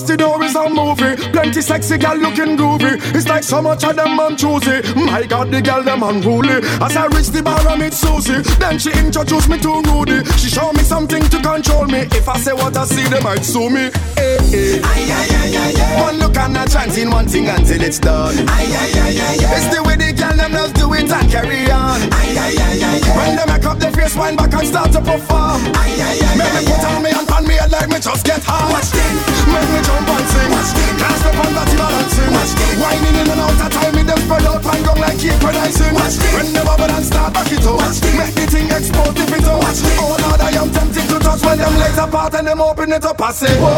The 0.02 0.16
door 0.16 0.42
is 0.42 0.54
a 0.56 0.68
movie. 0.68 1.14
Plenty 1.30 1.60
sexy 1.62 1.98
gal 1.98 2.16
looking 2.16 2.56
groovy. 2.56 2.98
It's 3.14 3.28
like 3.28 3.42
so 3.44 3.62
much 3.62 3.84
of 3.84 3.96
them 3.96 4.16
man 4.16 4.36
choosy. 4.36 4.82
My 4.94 5.24
God, 5.26 5.50
the 5.50 5.62
gal 5.62 5.82
them 5.82 6.02
unruly. 6.02 6.60
As 6.82 6.96
I 6.96 7.06
reach 7.06 7.28
the 7.28 7.42
bar, 7.42 7.60
I 7.60 7.76
meet 7.76 7.94
Susie. 7.94 8.42
Then 8.58 8.78
she 8.78 8.90
introduced 8.92 9.48
me 9.48 9.58
to 9.60 9.82
Rudy. 9.82 10.24
She 10.38 10.48
show 10.48 10.72
me 10.72 10.80
something 10.80 11.22
to 11.22 11.40
control 11.40 11.86
me. 11.86 12.00
If 12.12 12.28
I 12.28 12.36
say 12.38 12.52
what 12.52 12.76
I 12.76 12.84
see, 12.84 13.04
they 13.08 13.20
might 13.20 13.44
sue 13.44 13.70
me. 13.70 13.90
Hey, 14.16 14.38
hey. 14.50 14.80
Aye, 14.82 15.10
aye, 15.12 15.28
aye, 15.30 15.56
aye, 15.56 15.82
aye. 15.82 16.02
One 16.02 16.18
look 16.18 16.36
and 16.36 16.56
a 16.56 16.66
chance 16.68 16.98
one 17.04 17.26
thing 17.28 17.48
until 17.48 17.82
it's 17.82 17.98
done. 17.98 18.34
Aye, 18.38 18.44
aye, 18.48 18.92
aye, 18.94 19.18
aye, 19.20 19.46
aye. 19.46 19.56
It's 19.56 19.76
the 19.76 19.82
way 19.82 19.96
they 19.96 20.12
girl 20.24 20.36
them 20.36 20.52
just 20.52 20.74
do 20.74 20.86
it 20.94 21.10
and 21.10 21.28
carry 21.30 21.70
on. 21.70 22.00
Aye, 22.12 22.36
aye, 22.36 22.56
aye, 22.56 22.80
aye, 22.80 23.00
aye. 23.04 23.16
When 23.16 23.36
they 23.36 23.46
make 23.46 23.64
up 23.64 23.78
their 23.78 23.92
face, 23.92 24.16
wind 24.16 24.36
back 24.36 24.52
and 24.54 24.66
start 24.66 24.92
to 24.92 25.00
perform. 25.00 25.60
Aye, 25.76 26.00
aye, 26.00 26.20
aye, 26.24 26.36
Make 26.38 26.52
me 26.56 26.60
put 26.64 26.84
on 26.84 27.02
me 27.04 27.10
and 27.12 27.26
pan 27.28 27.44
me 27.46 27.54
head 27.60 27.70
like 27.70 27.88
me 27.88 27.98
just 28.00 28.24
get 28.24 28.42
hot. 28.44 28.72
Watch 28.72 28.90
them. 28.94 29.14
Make 29.52 29.68
me 29.72 29.80
jump 29.84 30.08
and 30.08 30.26
sing. 30.32 30.50
Watch 30.50 30.72
them. 30.72 30.92
Can't 31.00 31.16
step 31.20 31.38
on 31.44 31.52
that 31.52 31.70
balancing. 31.76 32.30
Watch 32.32 32.52
them. 32.56 32.74
Whining 32.80 33.16
in 33.20 33.28
and 33.28 33.40
out 33.44 33.60
of 33.60 33.70
time, 33.72 33.92
me 33.94 34.02
them 34.02 34.20
spread 34.24 34.46
out 34.48 34.64
and 34.64 34.82
go 34.84 34.92
like 34.96 35.18
synchronizing. 35.20 35.94
Watch 35.94 36.16
them. 36.16 36.32
When 36.34 36.48
they 36.54 36.64
bubble 36.64 36.92
and 36.96 37.04
start 37.04 37.30
back 37.34 37.50
it 37.52 37.66
up. 37.66 37.76
Watch 37.76 37.98
them. 38.00 38.14
Make 38.16 38.34
the 38.34 38.44
thing 38.48 38.68
explode 38.72 39.16
if 39.20 39.32
it 39.32 39.44
up. 39.44 39.58
Watch 39.60 39.80
them. 39.84 39.98
Oh 40.00 40.16
Lord, 40.24 40.40
I 40.40 40.50
am 40.56 40.68
tempted 40.72 41.06
to 41.12 41.16
touch 41.20 41.42
when 41.44 41.58
them 41.58 41.74
legs 41.76 41.98
apart 41.98 42.34
and 42.34 42.46
them 42.48 42.60
open 42.60 42.92
it 42.92 43.04
up. 43.04 43.20
I 43.20 43.30
say, 43.32 43.52
whoa, 43.60 43.76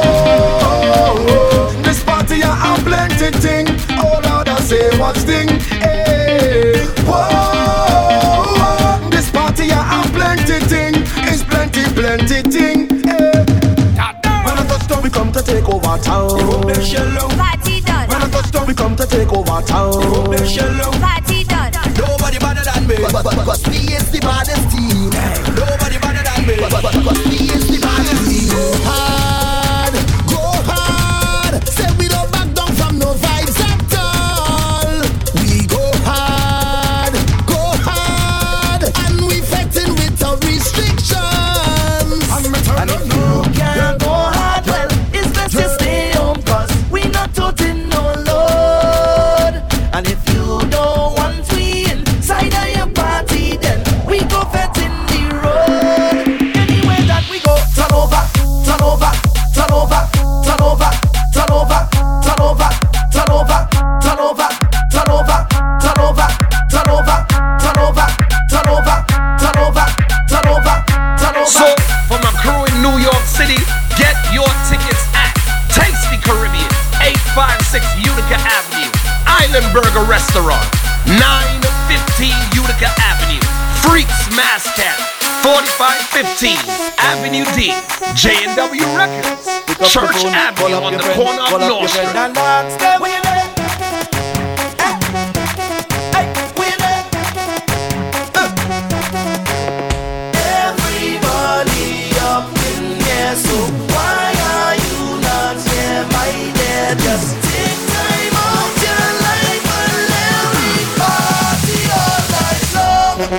whoa, 0.62 1.14
whoa. 1.26 1.82
this 1.82 2.02
party 2.02 2.42
I 2.42 2.54
have 2.54 2.82
plenty 2.86 3.30
ting. 3.42 3.66
Oh 3.98 4.20
Lord, 4.22 4.48
I 4.48 4.58
say, 4.60 4.84
watch 4.98 5.18
thing. 5.26 5.48
Hey. 5.82 6.02
Eh, 6.02 6.05
yeah. 6.36 6.86
Whoa, 7.06 9.08
this 9.10 9.30
party 9.30 9.70
I 9.70 9.82
have 9.82 10.12
plenty 10.12 10.58
ting. 10.66 10.94
it's 11.28 11.42
plenty, 11.42 11.82
plenty 11.94 12.42
ting. 12.42 12.90
Eh. 13.08 13.44
When 14.44 14.58
I 14.58 14.66
touchdown, 14.68 15.02
we 15.02 15.10
come 15.10 15.32
to 15.32 15.42
take 15.42 15.68
over 15.68 15.98
town. 15.98 16.28
When 16.66 16.76
I 18.22 18.28
touchdown, 18.30 18.66
we 18.66 18.74
come 18.74 18.96
to 18.96 19.06
take 19.06 19.32
over 19.32 19.60
town. 19.62 19.92
Nobody 21.96 22.38
better 22.38 22.64
than 22.64 22.86
me, 22.86 22.96
but, 23.12 23.24
we 23.68 23.76
is 23.94 24.10
the 24.10 24.20
baddest 24.20 24.70
team. 24.70 25.10
Nobody 25.56 25.98
better 25.98 26.22
than 26.22 26.46
me, 26.46 26.56
but, 26.60 26.70
but 26.82 26.94
we 27.26 27.45
Burger 79.72 80.04
Restaurant, 80.04 80.60
915 81.08 82.28
Utica 82.52 82.92
Avenue, 83.00 83.40
Freaks 83.80 84.28
Mass 84.36 84.68
Cat, 84.76 85.00
4515 85.40 86.60
Avenue 87.00 87.44
D, 87.56 87.72
J&W 88.12 88.84
Records, 88.92 89.48
Church 89.88 90.28
Avenue 90.28 90.76
on 90.76 90.92
the 90.92 91.04
corner 91.16 91.40
of 91.56 91.60
North 91.64 91.88
Street. 91.88 93.15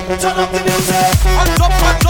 Turn 0.08 0.38
up 0.38 0.50
the 0.50 0.58
music. 0.64 1.26
And 1.26 1.58
jump, 1.58 2.02
and. 2.02 2.07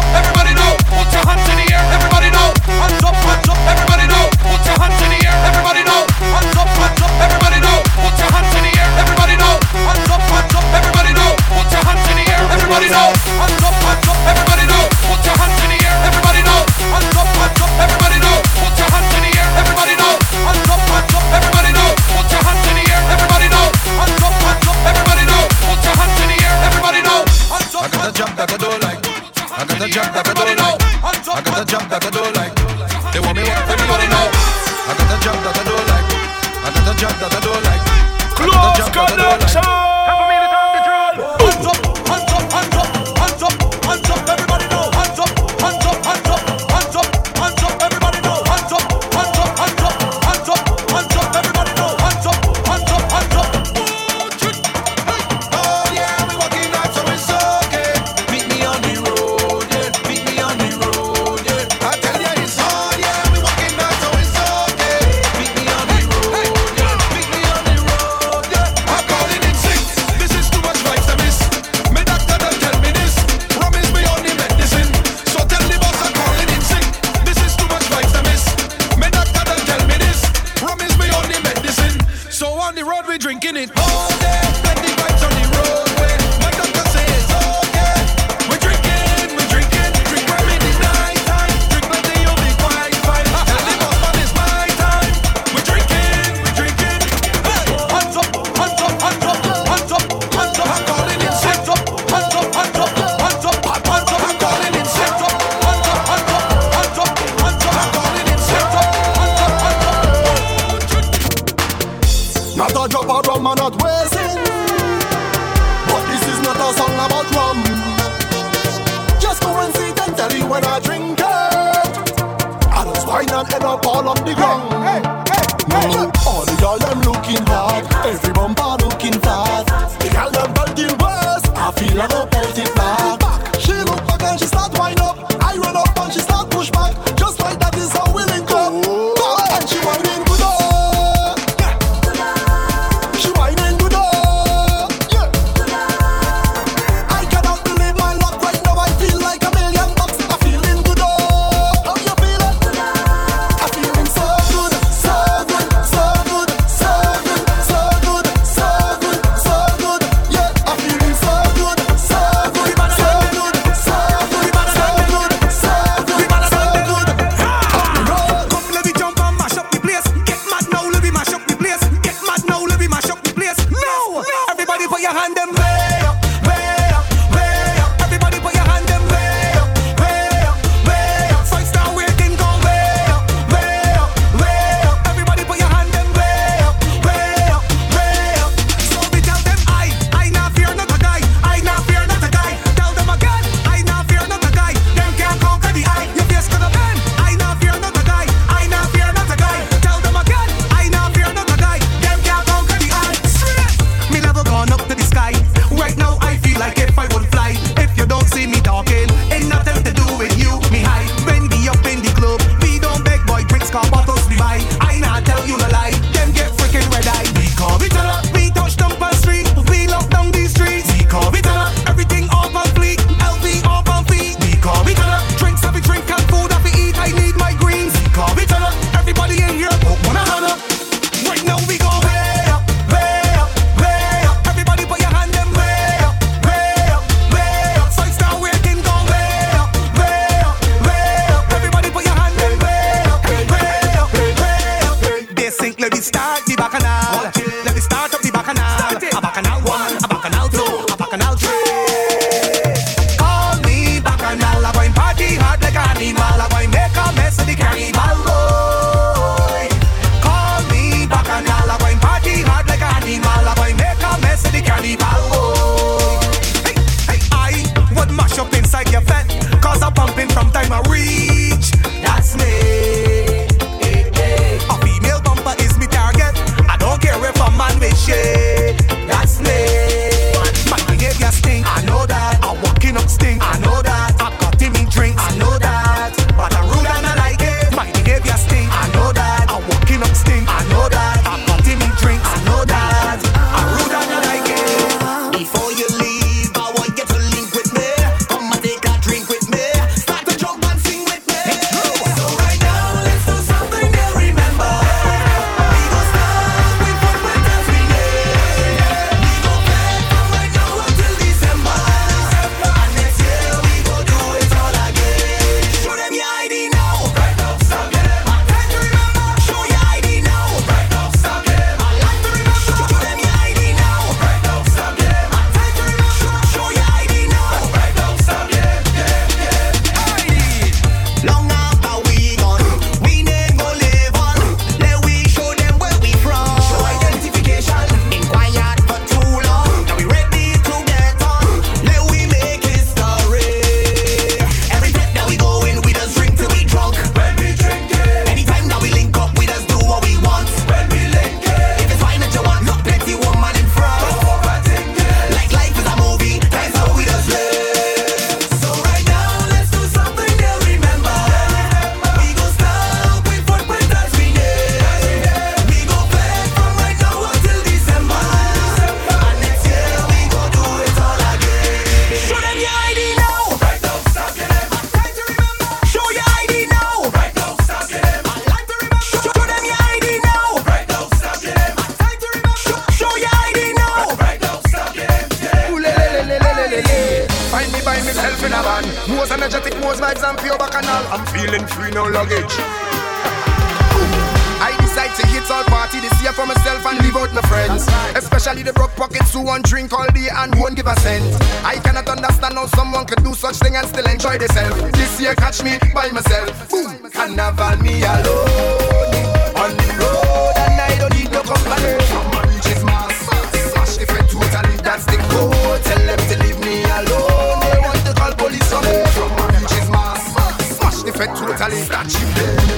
perfect 421.18 421.58
totally. 421.58 421.82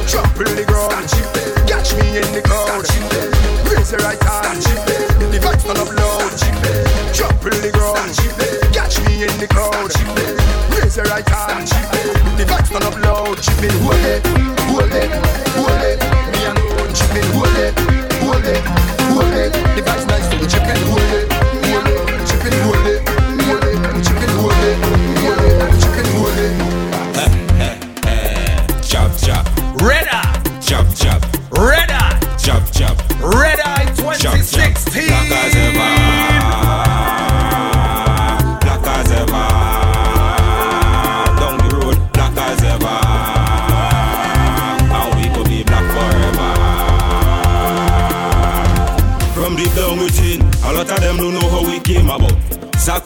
Trample 0.09 0.55
the 0.57 0.65
ground. 0.65 1.09
Catch 1.69 1.93
me 1.97 2.17
in 2.17 2.29
the 2.33 2.41
crowd. 2.41 2.89
Raise 3.69 3.93
your 3.93 4.01
right 4.01 4.23
hand. 4.23 4.63
The 5.31 5.39
vibes 5.39 5.65
turn 5.65 5.77
up 5.77 5.93
loud. 5.93 6.33
Trample 7.13 7.51
the 7.61 7.71
ground. 7.71 8.17
Catch 8.73 9.01
me 9.05 9.25
in 9.25 9.35
the 9.39 9.47
crowd. 9.47 9.93
Raise 10.75 10.97
your 10.97 11.07
right 11.07 11.29
hand. 11.29 11.69
The 12.39 12.45
vibes 12.45 12.71
turn 12.71 12.83
up 12.83 12.97
loud. 13.05 13.39
Hold 13.85 13.95
it, 14.09 14.27
hold 14.71 14.93
it, 14.93 15.11
hold 15.55 15.83
it. 15.85 16.01
Me 16.33 16.41
and 16.47 16.97
Chip 16.97 17.25
hold 17.35 17.57
it, 17.57 17.79
hold 18.23 18.45
it. 18.45 18.80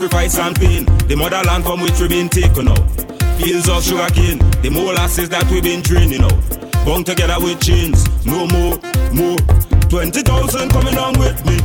sacrifice 0.05 0.39
and 0.39 0.57
pain. 0.57 0.85
The 1.09 1.17
motherland 1.17 1.65
from 1.65 1.81
which 1.81 1.99
we've 2.01 2.11
been 2.11 2.29
taken 2.29 2.69
out. 2.69 2.85
Fields 3.41 3.69
of 3.69 3.83
sugarcane, 3.83 4.39
the 4.61 4.71
molasses 4.71 5.29
that 5.31 5.49
we've 5.51 5.63
been 5.63 5.81
draining 5.81 6.23
out. 6.23 6.37
Bound 6.85 7.07
together 7.07 7.37
with 7.41 7.61
chains, 7.61 8.05
no 8.27 8.47
more, 8.53 8.77
more. 9.13 9.39
20,000 9.89 10.71
coming 10.71 10.99
on 10.99 11.19
with 11.19 11.41
me. 11.47 11.57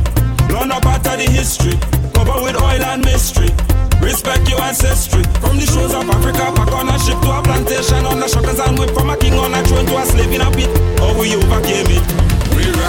Learn 0.48 0.72
a 0.72 0.80
part 0.80 1.04
of 1.06 1.16
the 1.20 1.28
history, 1.28 1.76
covered 2.16 2.42
with 2.42 2.56
oil 2.56 2.82
and 2.82 3.04
mystery. 3.04 3.52
Respect 4.00 4.48
your 4.48 4.60
ancestry. 4.62 5.22
From 5.44 5.60
the 5.60 5.66
shores 5.68 5.92
of 5.92 6.08
Africa, 6.08 6.48
back 6.56 6.72
on 6.72 6.88
a 6.88 6.96
ship 6.98 7.20
to 7.20 7.30
a 7.30 7.42
plantation, 7.44 8.06
on 8.06 8.18
the 8.18 8.28
shockers 8.28 8.58
and 8.58 8.78
whip 8.78 8.90
from 8.96 9.10
a 9.10 9.16
king 9.16 9.34
on 9.34 9.52
a 9.52 9.60
throne 9.68 9.84
to 9.86 9.98
a 9.98 10.04
slave 10.06 10.32
in 10.32 10.40
a 10.40 10.50
pit. 10.50 10.70
Oh, 11.04 11.12
we 11.20 11.36
overcame 11.36 11.92
it 11.92 12.19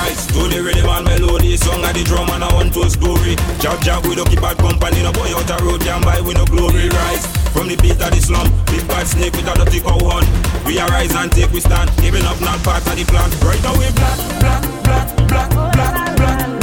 rise 0.01 0.25
To 0.27 0.41
the 0.49 0.59
rhythm 0.61 0.89
and 0.89 1.05
melody 1.05 1.57
Song 1.57 1.83
of 1.83 1.93
the 1.93 2.03
drum 2.03 2.29
and 2.29 2.43
I 2.43 2.49
want 2.53 2.73
to 2.73 2.89
story. 2.89 3.35
Jab 3.61 3.81
jab 3.81 4.05
we 4.05 4.15
don't 4.15 4.29
keep 4.29 4.41
bad 4.41 4.57
company 4.57 5.03
No 5.03 5.11
boy 5.13 5.29
out 5.33 5.49
a 5.49 5.57
road 5.63 5.81
can 5.81 6.01
buy 6.01 6.21
we 6.21 6.33
no 6.33 6.45
glory 6.45 6.89
Rise. 6.89 7.25
From 7.53 7.67
the 7.67 7.75
beat 7.77 8.01
of 8.01 8.09
the 8.11 8.21
slum 8.21 8.47
Big 8.67 8.87
bad 8.87 9.05
snake 9.07 9.33
with 9.33 9.47
a 9.47 9.53
dirty 9.53 9.79
cow 9.81 9.99
horn. 10.01 10.25
We 10.65 10.79
arise 10.79 11.13
and 11.15 11.31
take 11.31 11.51
we 11.51 11.59
stand 11.61 11.89
Giving 12.01 12.25
up 12.25 12.39
not 12.41 12.59
part 12.63 12.85
of 12.85 12.95
the 12.95 13.05
plan. 13.05 13.29
Right 13.45 13.61
now 13.61 13.75
we 13.77 13.87
black, 13.93 14.19
black, 14.41 14.63
black, 14.83 15.07
black, 15.27 15.49
black, 15.75 16.17
black. 16.17 16.60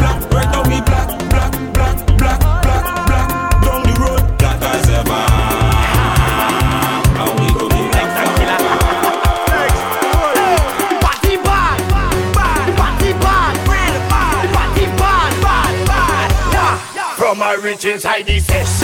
riches 17.58 18.04
I 18.04 18.22
desist. 18.22 18.77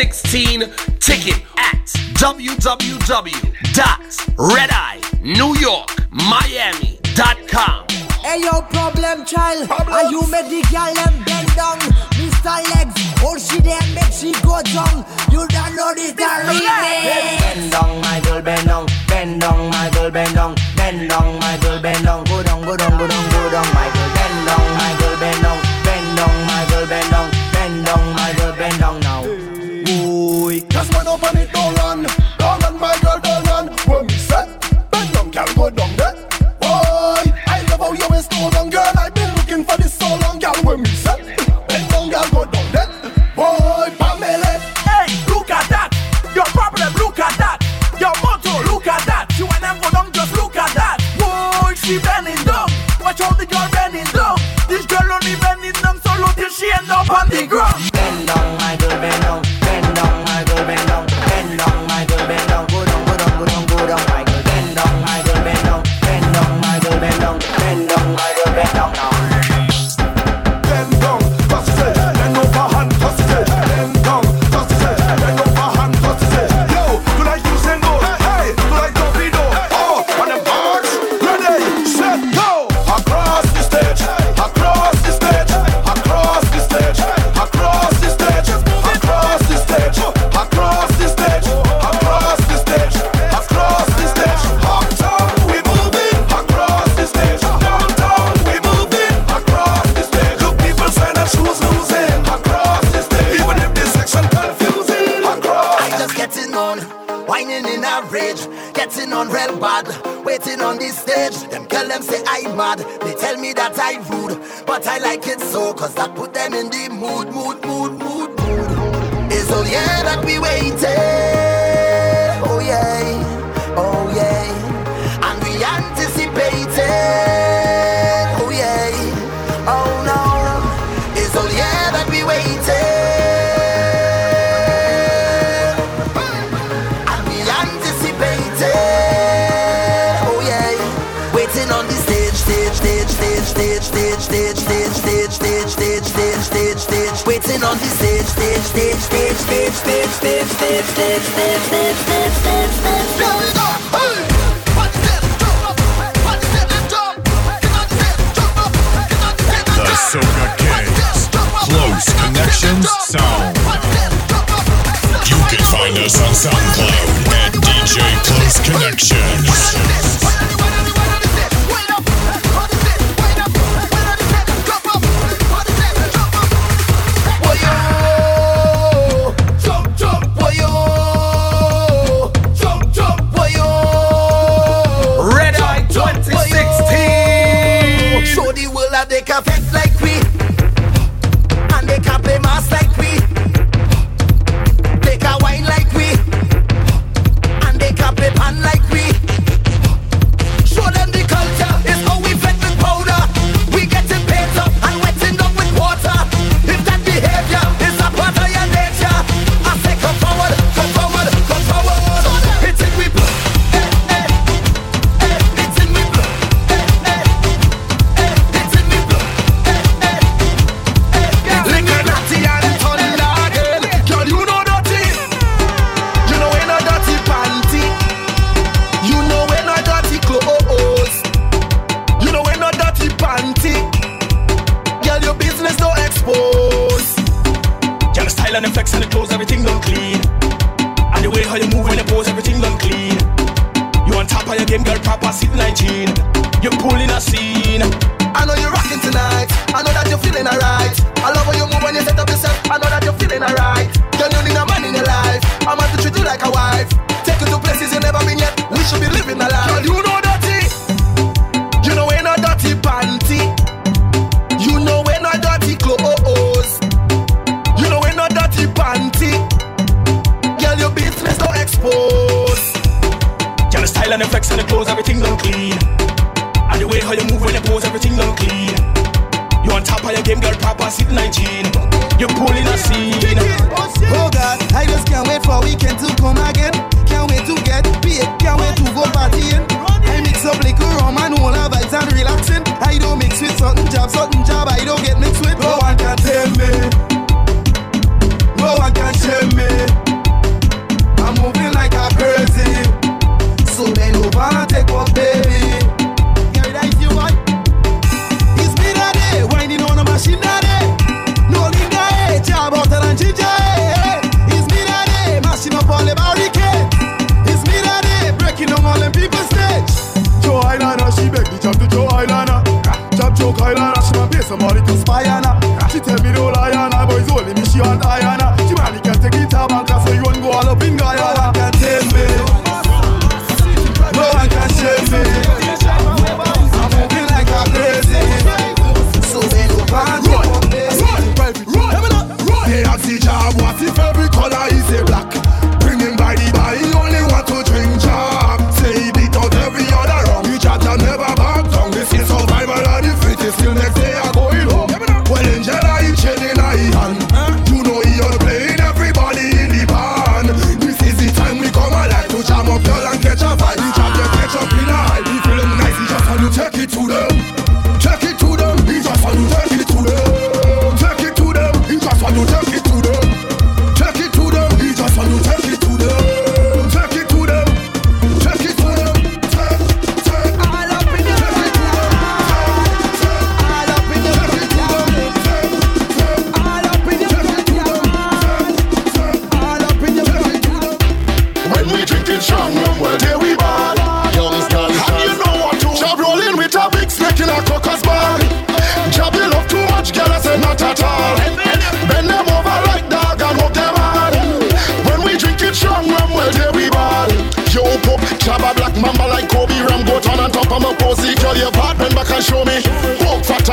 2016 0.00 0.64
ticket 0.98 1.42
at 1.58 1.92
www 2.18 3.89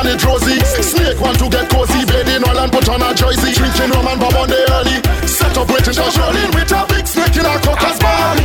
it 0.08 0.24
rosy. 0.24 0.58
Snake 0.82 1.20
want 1.20 1.38
to 1.40 1.50
get 1.50 1.70
cozy, 1.70 2.06
bed 2.06 2.28
in 2.28 2.44
oil 2.48 2.60
and 2.60 2.72
put 2.72 2.88
on 2.90 3.02
a 3.02 3.14
jersey. 3.14 3.52
Drinking 3.52 3.92
rum 3.92 4.08
and 4.08 4.20
bob 4.20 4.36
on 4.36 4.48
the 4.48 4.60
early. 4.72 4.98
Set 5.28 5.56
up 5.58 5.68
waiting, 5.70 5.94
just 5.94 6.18
rolling 6.18 6.52
with 6.56 6.72
a 6.72 6.82
big 6.88 7.06
snake 7.06 7.36
in 7.36 7.46
a 7.46 7.56
crocus 7.60 8.00
ball. 8.00 8.38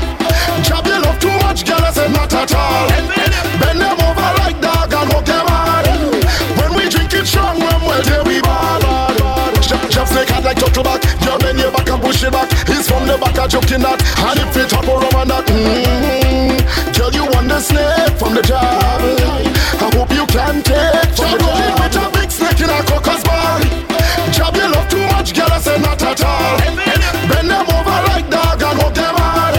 Job 0.66 0.86
you 0.86 0.98
love 0.98 1.18
too 1.22 1.34
much, 1.46 1.64
girl, 1.64 1.80
I 1.80 1.90
said 1.92 2.10
not 2.12 2.32
at 2.34 2.52
all. 2.54 2.88
Bend 3.62 3.80
them 3.80 3.98
over 4.02 4.30
like 4.42 4.58
dog 4.60 4.92
and 4.92 5.08
hook 5.12 5.24
them 5.24 5.46
hard. 5.46 5.86
When 6.58 6.70
we 6.74 6.88
drink 6.90 7.14
it 7.14 7.26
strong, 7.26 7.58
rum, 7.60 7.82
well, 7.86 8.02
there 8.02 8.24
we 8.24 8.42
ball. 8.42 8.82
Jab, 9.62 9.86
jab 9.90 10.06
snake 10.08 10.28
hard 10.28 10.44
like 10.44 10.58
turtle 10.58 10.84
back. 10.84 11.00
You 11.22 11.38
bend 11.38 11.58
your 11.58 11.70
back 11.70 11.88
and 11.88 12.02
push 12.02 12.22
it 12.24 12.32
back. 12.32 12.50
It's 12.66 12.88
from 12.90 13.06
the 13.06 13.16
back, 13.18 13.38
I 13.38 13.46
joking 13.46 13.82
that. 13.86 14.02
And 14.02 14.40
if 14.42 14.56
it 14.56 14.72
rum 14.72 15.04
and 15.20 15.30
that. 15.30 15.46
Mm-hmm. 15.46 16.92
Girl, 16.96 17.12
you 17.12 17.24
want 17.30 17.48
the 17.48 17.60
snake 17.60 18.18
from 18.18 18.34
the 18.34 18.42
job. 18.42 19.51
Hope 20.03 20.18
you 20.18 20.26
can 20.26 20.61
take 20.64 21.14
from 21.14 21.38
the 21.38 21.46
job. 21.46 21.78
with 21.78 21.94
a 21.94 22.11
big 22.11 22.28
snake 22.28 22.59
in 22.59 22.66
a 22.66 22.82
crocus 22.90 23.22
ball. 23.22 23.62
Job 24.34 24.50
you 24.59 24.66
love 24.66 24.88
too 24.90 25.07
much, 25.14 25.30
girl, 25.30 25.46
I 25.46 25.61
said 25.62 25.78
not 25.78 26.03
at 26.03 26.18
all. 26.26 26.59
Bend 27.30 27.46
them 27.46 27.70
over 27.70 27.98
like 28.11 28.26
dog 28.26 28.59
and 28.66 28.82
hook 28.82 28.98
them 28.98 29.14
hard. 29.14 29.55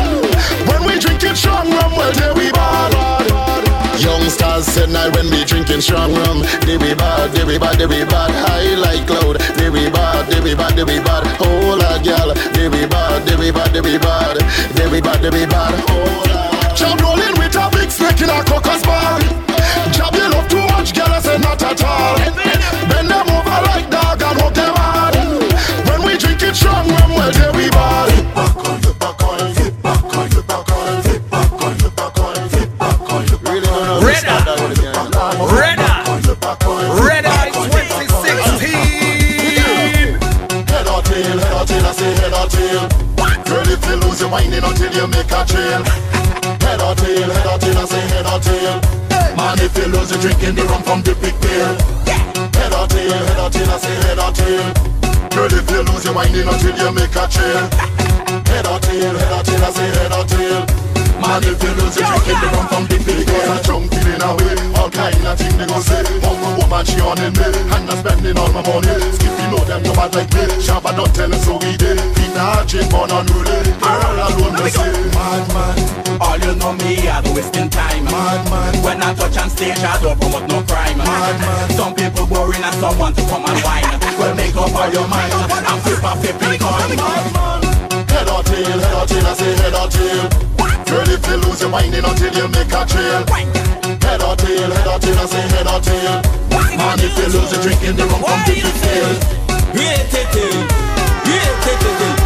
When 0.68 0.84
we 0.84 1.00
drinking 1.00 1.40
strong 1.40 1.72
rum, 1.72 1.96
well, 1.96 2.12
there 2.12 2.36
we 2.36 2.52
ball. 2.52 2.92
Youngsters 3.96 4.68
said 4.68 4.90
night 4.90 5.16
when 5.16 5.32
we 5.32 5.46
drinking 5.46 5.80
strong 5.80 6.12
rum. 6.12 6.44
They 6.68 6.76
be 6.76 6.92
bad, 6.92 7.32
they 7.32 7.48
be 7.48 7.58
bad, 7.58 7.80
they 7.80 7.88
be 7.88 8.04
bad. 8.04 8.36
High 8.44 8.76
like 8.76 9.08
cloud. 9.08 9.40
They 9.56 9.72
be 9.72 9.88
bad, 9.96 10.28
they 10.28 10.44
be 10.44 10.56
bad, 10.60 10.76
they 10.76 10.84
be 10.84 11.00
bad. 11.00 11.24
Oh 11.40 11.80
la 11.80 12.04
gal, 12.04 12.36
they 12.52 12.68
be 12.68 12.84
bad, 12.84 13.24
they 13.24 13.40
be 13.40 13.48
bad, 13.48 13.72
they 13.72 13.80
be 13.80 13.96
bad. 13.96 14.44
They 14.76 14.92
be 14.92 15.00
bad, 15.00 15.24
they 15.24 15.32
be 15.32 15.46
bad. 15.48 15.93
Whining 44.34 44.64
until 44.66 44.92
you 44.98 45.06
make 45.14 45.30
a 45.30 45.46
trail. 45.46 45.82
Head 46.66 46.82
or 46.82 46.96
tail, 46.98 47.30
head 47.30 47.46
or 47.46 47.58
tail, 47.62 47.78
I 47.78 47.86
say 47.86 48.02
head 48.10 48.26
or 48.26 48.40
tail. 48.42 48.76
Man, 49.38 49.60
if 49.62 49.78
you 49.78 49.86
lose 49.94 50.10
your 50.10 50.20
drinking 50.22 50.56
the 50.58 50.64
rum 50.66 50.82
from 50.82 51.02
the 51.06 51.14
big 51.22 51.38
pail. 51.38 51.78
Head 52.58 52.74
or 52.74 52.88
tail, 52.90 53.14
head 53.14 53.40
or 53.40 53.50
tail, 53.54 53.70
I 53.70 53.78
say 53.78 53.96
head 54.02 54.18
or 54.18 54.34
tail. 54.34 54.66
Girl, 55.38 55.54
if 55.54 55.70
you 55.70 55.82
lose 55.86 56.06
your 56.06 56.16
whining 56.18 56.48
until 56.50 56.74
you 56.82 56.90
make 56.98 57.14
a 57.14 57.26
trail. 57.30 57.64
Head 58.50 58.66
or 58.66 58.80
tail, 58.82 59.14
head 59.14 59.34
or 59.38 59.44
tail, 59.46 59.64
I 59.64 59.70
say 59.70 59.90
head 60.02 60.12
or 60.18 60.26
tail. 60.26 60.73
Man, 61.34 61.50
if 61.50 61.64
you 61.66 61.74
lose 61.82 61.98
your 61.98 62.06
drinking 62.14 62.38
the 62.46 62.48
rum 62.54 62.68
from 62.70 62.86
the 62.86 62.98
big 63.02 63.26
pail. 63.26 63.50
I 63.50 63.58
jump 63.66 63.90
in 63.90 64.22
away, 64.22 64.54
all 64.78 64.86
kind 64.94 65.18
of 65.18 65.34
thing 65.34 65.58
they 65.58 65.66
gon' 65.66 65.82
say. 65.82 66.06
Hungry 66.22 66.54
woman, 66.62 66.86
she 66.86 67.02
on 67.02 67.18
in 67.26 67.34
me, 67.34 67.50
and 67.74 67.90
I'm 67.90 67.98
spending 68.06 68.38
all 68.38 68.54
my 68.54 68.62
money. 68.62 68.94
Skippy 69.18 69.46
know 69.50 69.66
them 69.66 69.82
no 69.82 69.98
bad 69.98 70.14
like 70.14 70.30
me. 70.30 70.46
Shabba 70.62 70.94
don't 70.94 71.10
tell 71.10 71.34
us 71.34 71.42
so 71.42 71.58
we 71.58 71.74
did. 71.74 71.98
Feet 72.14 72.38
are 72.38 72.62
chain 72.70 72.86
born 72.86 73.10
unruly. 73.10 73.66
Girl 73.82 74.14
alone 74.14 74.62
me 74.62 74.70
say, 74.70 74.94
mad 75.18 75.46
man. 75.58 75.74
All 76.22 76.38
you 76.38 76.54
know 76.54 76.78
me, 76.78 77.02
I 77.10 77.18
do 77.26 77.34
wasting 77.34 77.66
time. 77.74 78.06
Mad 78.14 78.46
man. 78.54 78.72
When 78.86 79.02
I 79.02 79.18
touch 79.18 79.34
on 79.42 79.50
stage, 79.50 79.82
I 79.82 79.98
don't 80.06 80.14
promote 80.22 80.46
no 80.46 80.62
crime. 80.70 81.02
Mad 81.02 81.34
man. 81.42 81.66
Some 81.74 81.98
people 81.98 82.30
boring 82.30 82.62
and 82.62 82.78
someone 82.78 83.18
to 83.18 83.26
come 83.26 83.42
and 83.50 83.58
whine. 83.66 83.90
Well, 84.22 84.38
make 84.38 84.54
up 84.54 84.70
all 84.70 84.86
your 84.94 85.10
mind 85.10 85.34
and 85.34 85.82
flip 85.82 85.98
a 85.98 86.14
flipping 86.14 86.62
coin. 86.62 86.94
Head 88.06 88.30
or 88.30 88.46
tail, 88.46 88.78
head 88.86 88.94
or 89.02 89.06
tail, 89.10 89.26
I 89.26 89.34
say 89.34 89.58
head 89.58 89.74
or 89.74 89.90
tail. 89.90 90.53
Girl, 90.94 91.10
if 91.10 91.26
you 91.28 91.38
lose 91.38 91.60
your 91.60 91.72
whining 91.72 92.06
until 92.06 92.32
you 92.36 92.48
make 92.50 92.70
a 92.70 92.86
trail. 92.86 93.26
Head 93.26 94.22
or 94.22 94.36
tail, 94.36 94.70
head 94.70 94.88
or 94.88 95.00
tail, 95.00 95.18
I 95.18 95.26
say 95.26 95.42
head 95.42 95.66
or 95.66 95.82
tail. 95.82 96.22
Man, 96.78 97.00
if 97.00 97.18
you 97.18 97.34
lose 97.34 97.52
your 97.52 97.64
drinking 97.64 97.96
the 97.96 98.06
rum 98.06 98.22
from 98.22 98.40
the 98.46 98.54
big 98.54 98.78
tail. 98.78 99.34
Anything 101.26 102.23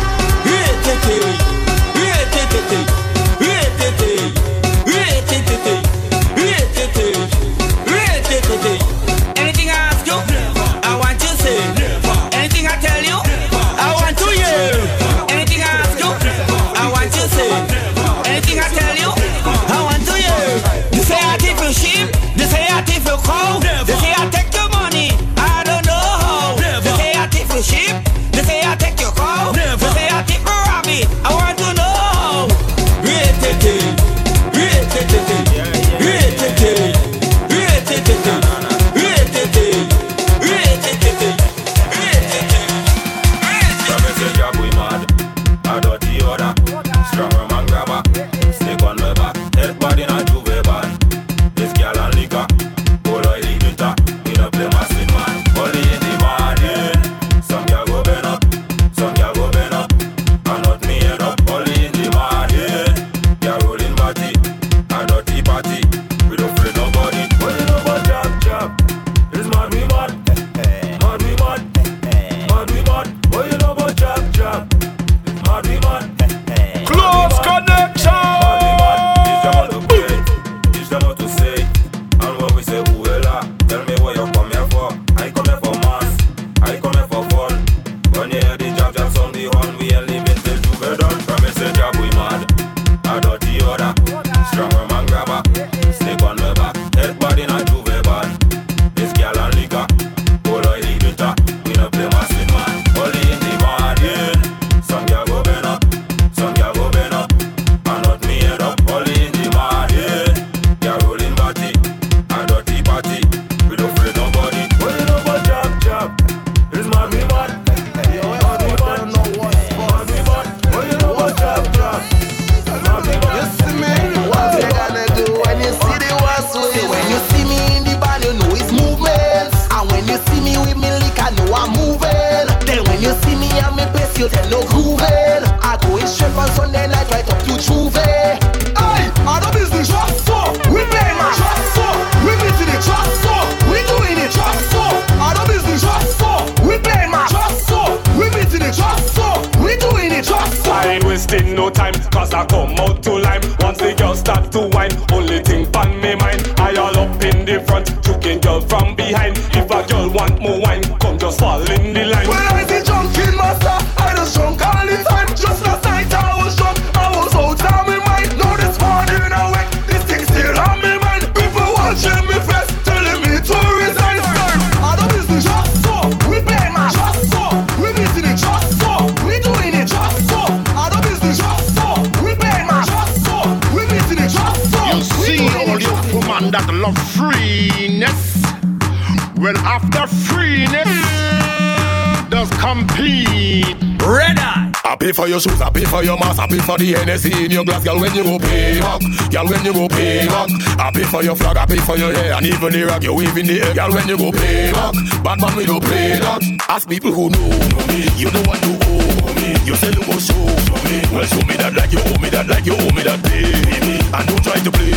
the 196.78 196.94
Hennessy 196.94 197.46
in 197.46 197.52
your 197.52 197.66
glass, 197.66 197.84
girl. 197.84 198.00
When 198.00 198.14
you 198.14 198.24
go 198.24 198.38
pay 198.40 198.80
back, 198.80 199.02
girl. 199.32 199.48
When 199.48 199.66
you 199.66 199.74
go 199.74 199.88
pay 199.88 200.28
back, 200.28 200.50
I 200.80 200.92
pay 200.94 201.04
for 201.04 201.24
your 201.24 201.36
flag, 201.36 201.58
I 201.58 201.66
pay 201.66 201.78
for 201.78 201.98
your 201.98 202.14
hair, 202.14 202.34
and 202.34 202.46
even 202.46 202.72
the 202.72 202.84
rag 202.86 203.04
you 203.04 203.14
wave 203.14 203.38
in 203.38 203.48
the 203.48 203.62
air, 203.62 203.74
girl. 203.74 203.92
When 203.94 204.08
you 204.08 204.18
go 204.18 204.32
pay 204.32 204.72
back, 204.72 204.94
bad 205.24 205.42
man 205.42 205.56
we 205.58 205.66
don't 205.66 205.84
play 205.84 206.20
that. 206.20 206.42
Ask 206.70 206.88
people 206.88 207.12
who 207.12 207.30
know 207.30 207.50
me, 207.90 208.08
you 208.16 208.30
know 208.32 208.44
what 208.46 208.62
you 208.66 208.78
owe 208.78 209.34
me. 209.36 209.58
You 209.66 209.76
say 209.76 209.90
you 209.90 210.04
go 210.06 210.16
show 210.22 210.38
me, 210.86 211.02
well 211.12 211.26
show 211.26 211.42
me 211.48 211.56
that 211.58 211.74
like 211.74 211.92
you 211.92 212.00
owe 212.00 212.22
me 212.22 212.30
that 212.30 212.48
like 212.48 212.66
you 212.66 212.74
owe 212.74 212.94
me 212.94 213.02
that 213.04 213.20
baby, 213.26 213.98
and 214.14 214.26
don't 214.30 214.44
try 214.44 214.60
to 214.62 214.72
play. 214.72 214.94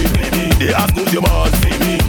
They 0.61 0.75
ask 0.75 0.93
who's 0.95 1.13
your 1.13 1.23
man. 1.23 1.49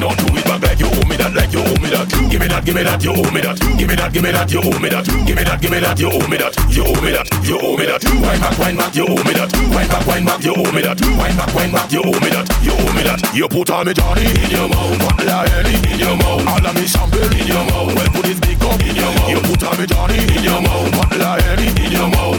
Don't 0.02 0.18
do 0.18 0.36
it 0.36 0.44
back 0.46 0.62
like 0.62 0.80
you 0.80 0.91
that 1.22 1.34
like 1.38 1.54
you 1.54 1.62
owe 1.62 1.78
me 1.78 1.90
that. 1.94 2.10
Give 2.10 2.42
me 2.42 2.48
that, 2.50 2.66
give 2.66 2.76
me 2.76 2.84
that, 2.84 3.04
you 3.04 3.14
owe 3.14 3.32
me 3.32 3.42
that. 3.42 3.58
Give 3.78 3.88
me 3.88 3.96
that, 3.96 4.10
give 4.14 4.24
me 4.24 4.32
that, 4.32 4.50
you 4.50 4.62
owe 4.62 4.80
me 4.82 4.90
that. 4.90 5.06
Give 5.06 5.38
me 5.38 5.44
that, 5.46 5.62
give 5.62 5.72
me 5.72 5.80
that, 5.80 6.00
you 6.00 6.10
owe 6.10 6.28
me 6.28 6.38
that. 6.42 6.54
You 6.74 6.84
owe 6.90 7.02
me 7.02 7.12
that, 7.14 7.28
you 7.46 7.58
owe 7.62 7.78
me 7.78 7.86
that. 7.86 8.02
Wine 8.02 8.42
back, 8.42 8.58
wine 8.58 8.78
back, 8.78 8.96
you 8.96 9.06
owe 9.06 9.22
me 9.22 9.34
that. 9.38 9.50
Wine 9.70 9.88
back, 9.88 10.06
wine 10.10 10.26
back, 10.26 10.42
you 10.42 10.54
owe 10.58 10.72
me 10.74 10.82
that. 10.82 10.98
Wine 10.98 11.38
back, 11.38 11.52
wine 11.54 11.72
back, 11.72 11.92
you 11.94 12.02
owe 12.02 12.20
me 12.20 12.30
that. 12.34 12.46
You 12.66 12.74
owe 12.74 12.94
me 12.98 13.04
that. 13.06 13.22
You 13.36 13.48
put 13.48 13.70
all 13.70 13.86
me 13.86 13.94
Johnny 13.94 14.26
in 14.26 14.50
your 14.50 14.68
mouth, 14.68 14.98
bottle 14.98 15.30
of 15.30 15.48
Henny 15.48 15.76
in 15.94 16.00
your 16.02 16.16
mouth, 16.18 16.48
all 16.48 16.66
of 16.66 16.74
me 16.74 16.86
champagne 16.90 17.34
in 17.38 17.48
your 17.48 17.64
mouth. 17.70 17.94
Well, 17.94 18.10
put 18.12 18.26
this 18.26 18.40
big 18.42 18.58
cup 18.60 18.82
in 18.82 18.96
your 18.96 19.12
mouth. 19.14 19.30
You 19.30 19.40
put 19.46 19.64
all 19.64 19.78
me 19.78 19.86
Johnny 19.86 20.18
in 20.18 20.44
your 20.44 20.62
mouth, 20.62 20.90
bottle 20.92 21.22
of 21.22 21.38
Henny 21.46 21.68
in 21.86 21.92
your 21.92 22.10
mouth, 22.10 22.31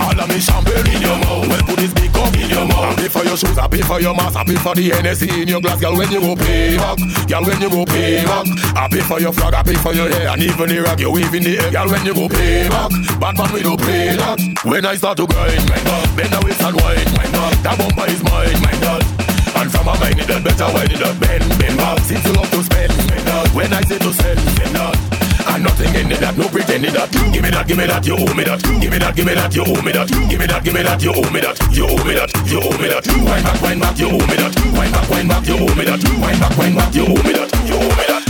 for 3.13 3.23
your 3.25 3.37
shoes, 3.37 3.59
I 3.59 3.69
pay 3.69 3.83
for 3.83 4.01
your 4.01 4.15
mask, 4.17 4.37
I 4.37 4.45
pay 4.45 4.57
for 4.57 4.75
the 4.75 4.89
Hennessy 4.89 5.29
in 5.29 5.49
your 5.49 5.61
glass, 5.61 5.81
girl. 5.81 5.97
When 5.97 6.11
you 6.11 6.21
go 6.21 6.35
pay 6.35 6.77
back, 6.77 6.99
girl. 7.29 7.45
When 7.45 7.61
you 7.61 7.69
go 7.69 7.85
pay 7.85 8.25
back, 8.25 8.47
I 8.75 8.89
pay 8.89 9.05
for 9.05 9.21
your 9.21 9.33
flag, 9.33 9.55
I 9.55 9.63
pay 9.63 9.77
for 9.77 9.93
your 9.93 10.09
hair, 10.09 10.29
and 10.33 10.43
even 10.43 10.69
the 10.69 10.81
rag 10.81 11.01
you 11.01 11.13
wave 11.13 11.35
in 11.35 11.43
the 11.45 11.59
air, 11.61 11.71
girl. 11.71 11.89
When 11.93 12.05
you 12.07 12.15
go 12.15 12.29
pay 12.29 12.69
back, 12.69 12.91
bad 13.21 13.37
man 13.37 13.53
we 13.53 13.63
don't 13.63 13.81
play 13.81 14.17
that. 14.17 14.41
When 14.65 14.87
I 14.87 14.97
start 14.97 15.19
to 15.19 15.27
grind, 15.27 15.69
my 15.69 15.79
God, 15.85 16.09
bend 16.17 16.33
the 16.33 16.41
waist 16.41 16.63
and 16.63 16.77
wine, 16.81 17.11
my 17.13 17.27
God, 17.31 17.53
that 17.61 17.77
bumper 17.77 18.07
is 18.09 18.23
mine, 18.25 18.59
my 18.65 18.75
God. 18.81 19.05
And 19.61 19.71
from 19.71 19.89
a 19.89 19.95
mind 20.01 20.19
it 20.19 20.27
better 20.27 20.69
when 20.73 20.91
it 20.91 21.21
bend, 21.21 21.45
bend 21.61 21.77
back. 21.77 21.99
Since 22.01 22.25
you 22.25 22.33
love 22.33 22.51
to 22.51 22.65
spend, 22.65 22.93
my. 22.97 23.13
When 23.55 23.73
I 23.73 23.83
say 23.83 23.99
to 23.99 24.13
spend, 24.13 24.41
spend 24.41 24.77
that. 24.77 25.12
And 25.49 25.65
nothing 25.65 25.95
in 25.95 26.09
that, 26.21 26.37
no 26.37 26.49
pretending 26.49 26.93
that. 26.93 27.11
Give 27.33 27.43
me 27.43 27.51
that, 27.51 27.67
give 27.67 27.77
me 27.77 27.87
that, 27.87 28.07
you 28.07 28.15
owe 28.15 28.35
me 28.35 28.45
that. 28.45 28.63
Give 28.63 28.91
me 28.91 28.99
that, 28.99 29.17
give 29.17 29.27
me 29.27 29.35
that, 29.35 29.55
you 29.55 29.65
owe 29.65 29.83
me 29.83 29.93
that. 29.93 30.09
Give 30.29 30.41
me 30.41 30.47
that, 30.47 30.65
give 30.65 30.75
me 30.75 30.83
that, 30.83 31.03
you 31.03 31.13
owe 31.13 31.31
me 31.31 31.41
that. 31.41 31.57
You 31.73 31.87
owe 31.87 32.05
me 32.05 32.15
that, 32.15 32.31
you 32.47 32.61
owe 32.61 32.79
me 32.79 32.89
that. 32.89 33.07
Wine 33.07 33.43
back, 33.43 33.63
wine 33.63 33.81
back, 33.81 33.99
you 33.99 34.07
owe 34.07 34.27
me 34.27 34.37
that. 34.37 34.53
Wine 34.75 34.93
back, 34.93 35.11
wine 35.11 35.29
back, 35.29 35.47
you 35.47 35.55
owe 35.55 35.75
me 35.75 35.85
that. 35.85 36.01
Wine 36.21 36.39
back, 36.41 36.59
wine 36.59 36.75
back, 36.75 36.95
you 36.95 37.05
owe 37.05 37.23
me 37.23 37.33
that. 37.33 37.51
You 37.69 37.75
owe 37.77 37.97
me 37.97 38.05
that. 38.09 38.22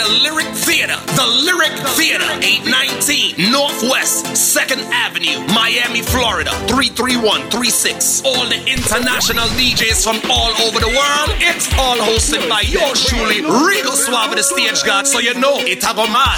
The 0.00 0.08
Lyric 0.22 0.46
Theater. 0.54 0.96
The 1.12 1.26
Lyric 1.44 1.76
Theater, 1.92 2.24
819 2.40 3.52
Northwest 3.52 4.24
2nd 4.32 4.80
Avenue, 4.88 5.09
Miami, 5.80 6.02
Florida, 6.02 6.50
33136. 6.68 8.22
All 8.24 8.44
the 8.48 8.60
international 8.68 9.48
DJs 9.56 10.04
from 10.04 10.20
all 10.30 10.52
over 10.60 10.78
the 10.78 10.92
world. 10.92 11.30
It's 11.40 11.72
all 11.78 11.96
hosted 11.96 12.46
by 12.50 12.60
yours 12.68 13.06
truly, 13.06 13.40
Regal 13.40 13.96
Suave, 13.96 14.36
the 14.36 14.42
stage 14.42 14.84
god. 14.84 15.06
So 15.06 15.20
you 15.20 15.32
know 15.40 15.56
it's 15.60 15.84
a 15.88 15.94
go 15.94 16.04
mad. 16.06 16.36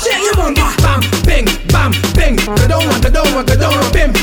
Bam, 0.78 1.02
bing, 1.26 1.46
bam, 1.74 1.90
bing. 2.14 2.36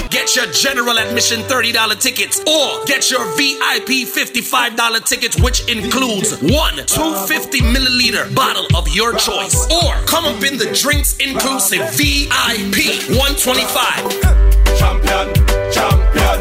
Get 0.10 0.36
your 0.36 0.48
general 0.54 0.98
admission 0.98 1.42
$30 1.42 2.00
tickets 2.00 2.40
or 2.48 2.86
get 2.86 3.12
your 3.12 3.26
VIP 3.36 4.08
$55 4.08 5.04
tickets, 5.06 5.38
which 5.42 5.68
includes 5.68 6.32
one 6.42 6.78
250 6.88 7.60
milliliter 7.60 8.34
bottle 8.34 8.68
of 8.78 8.88
your 8.88 9.14
choice. 9.18 9.68
Or 9.84 9.94
come 10.06 10.24
up 10.24 10.44
in 10.44 10.58
the 10.58 10.72
drinks 10.72 11.18
inclusive 11.18 11.84
VIP 12.00 13.04
125. 13.20 14.39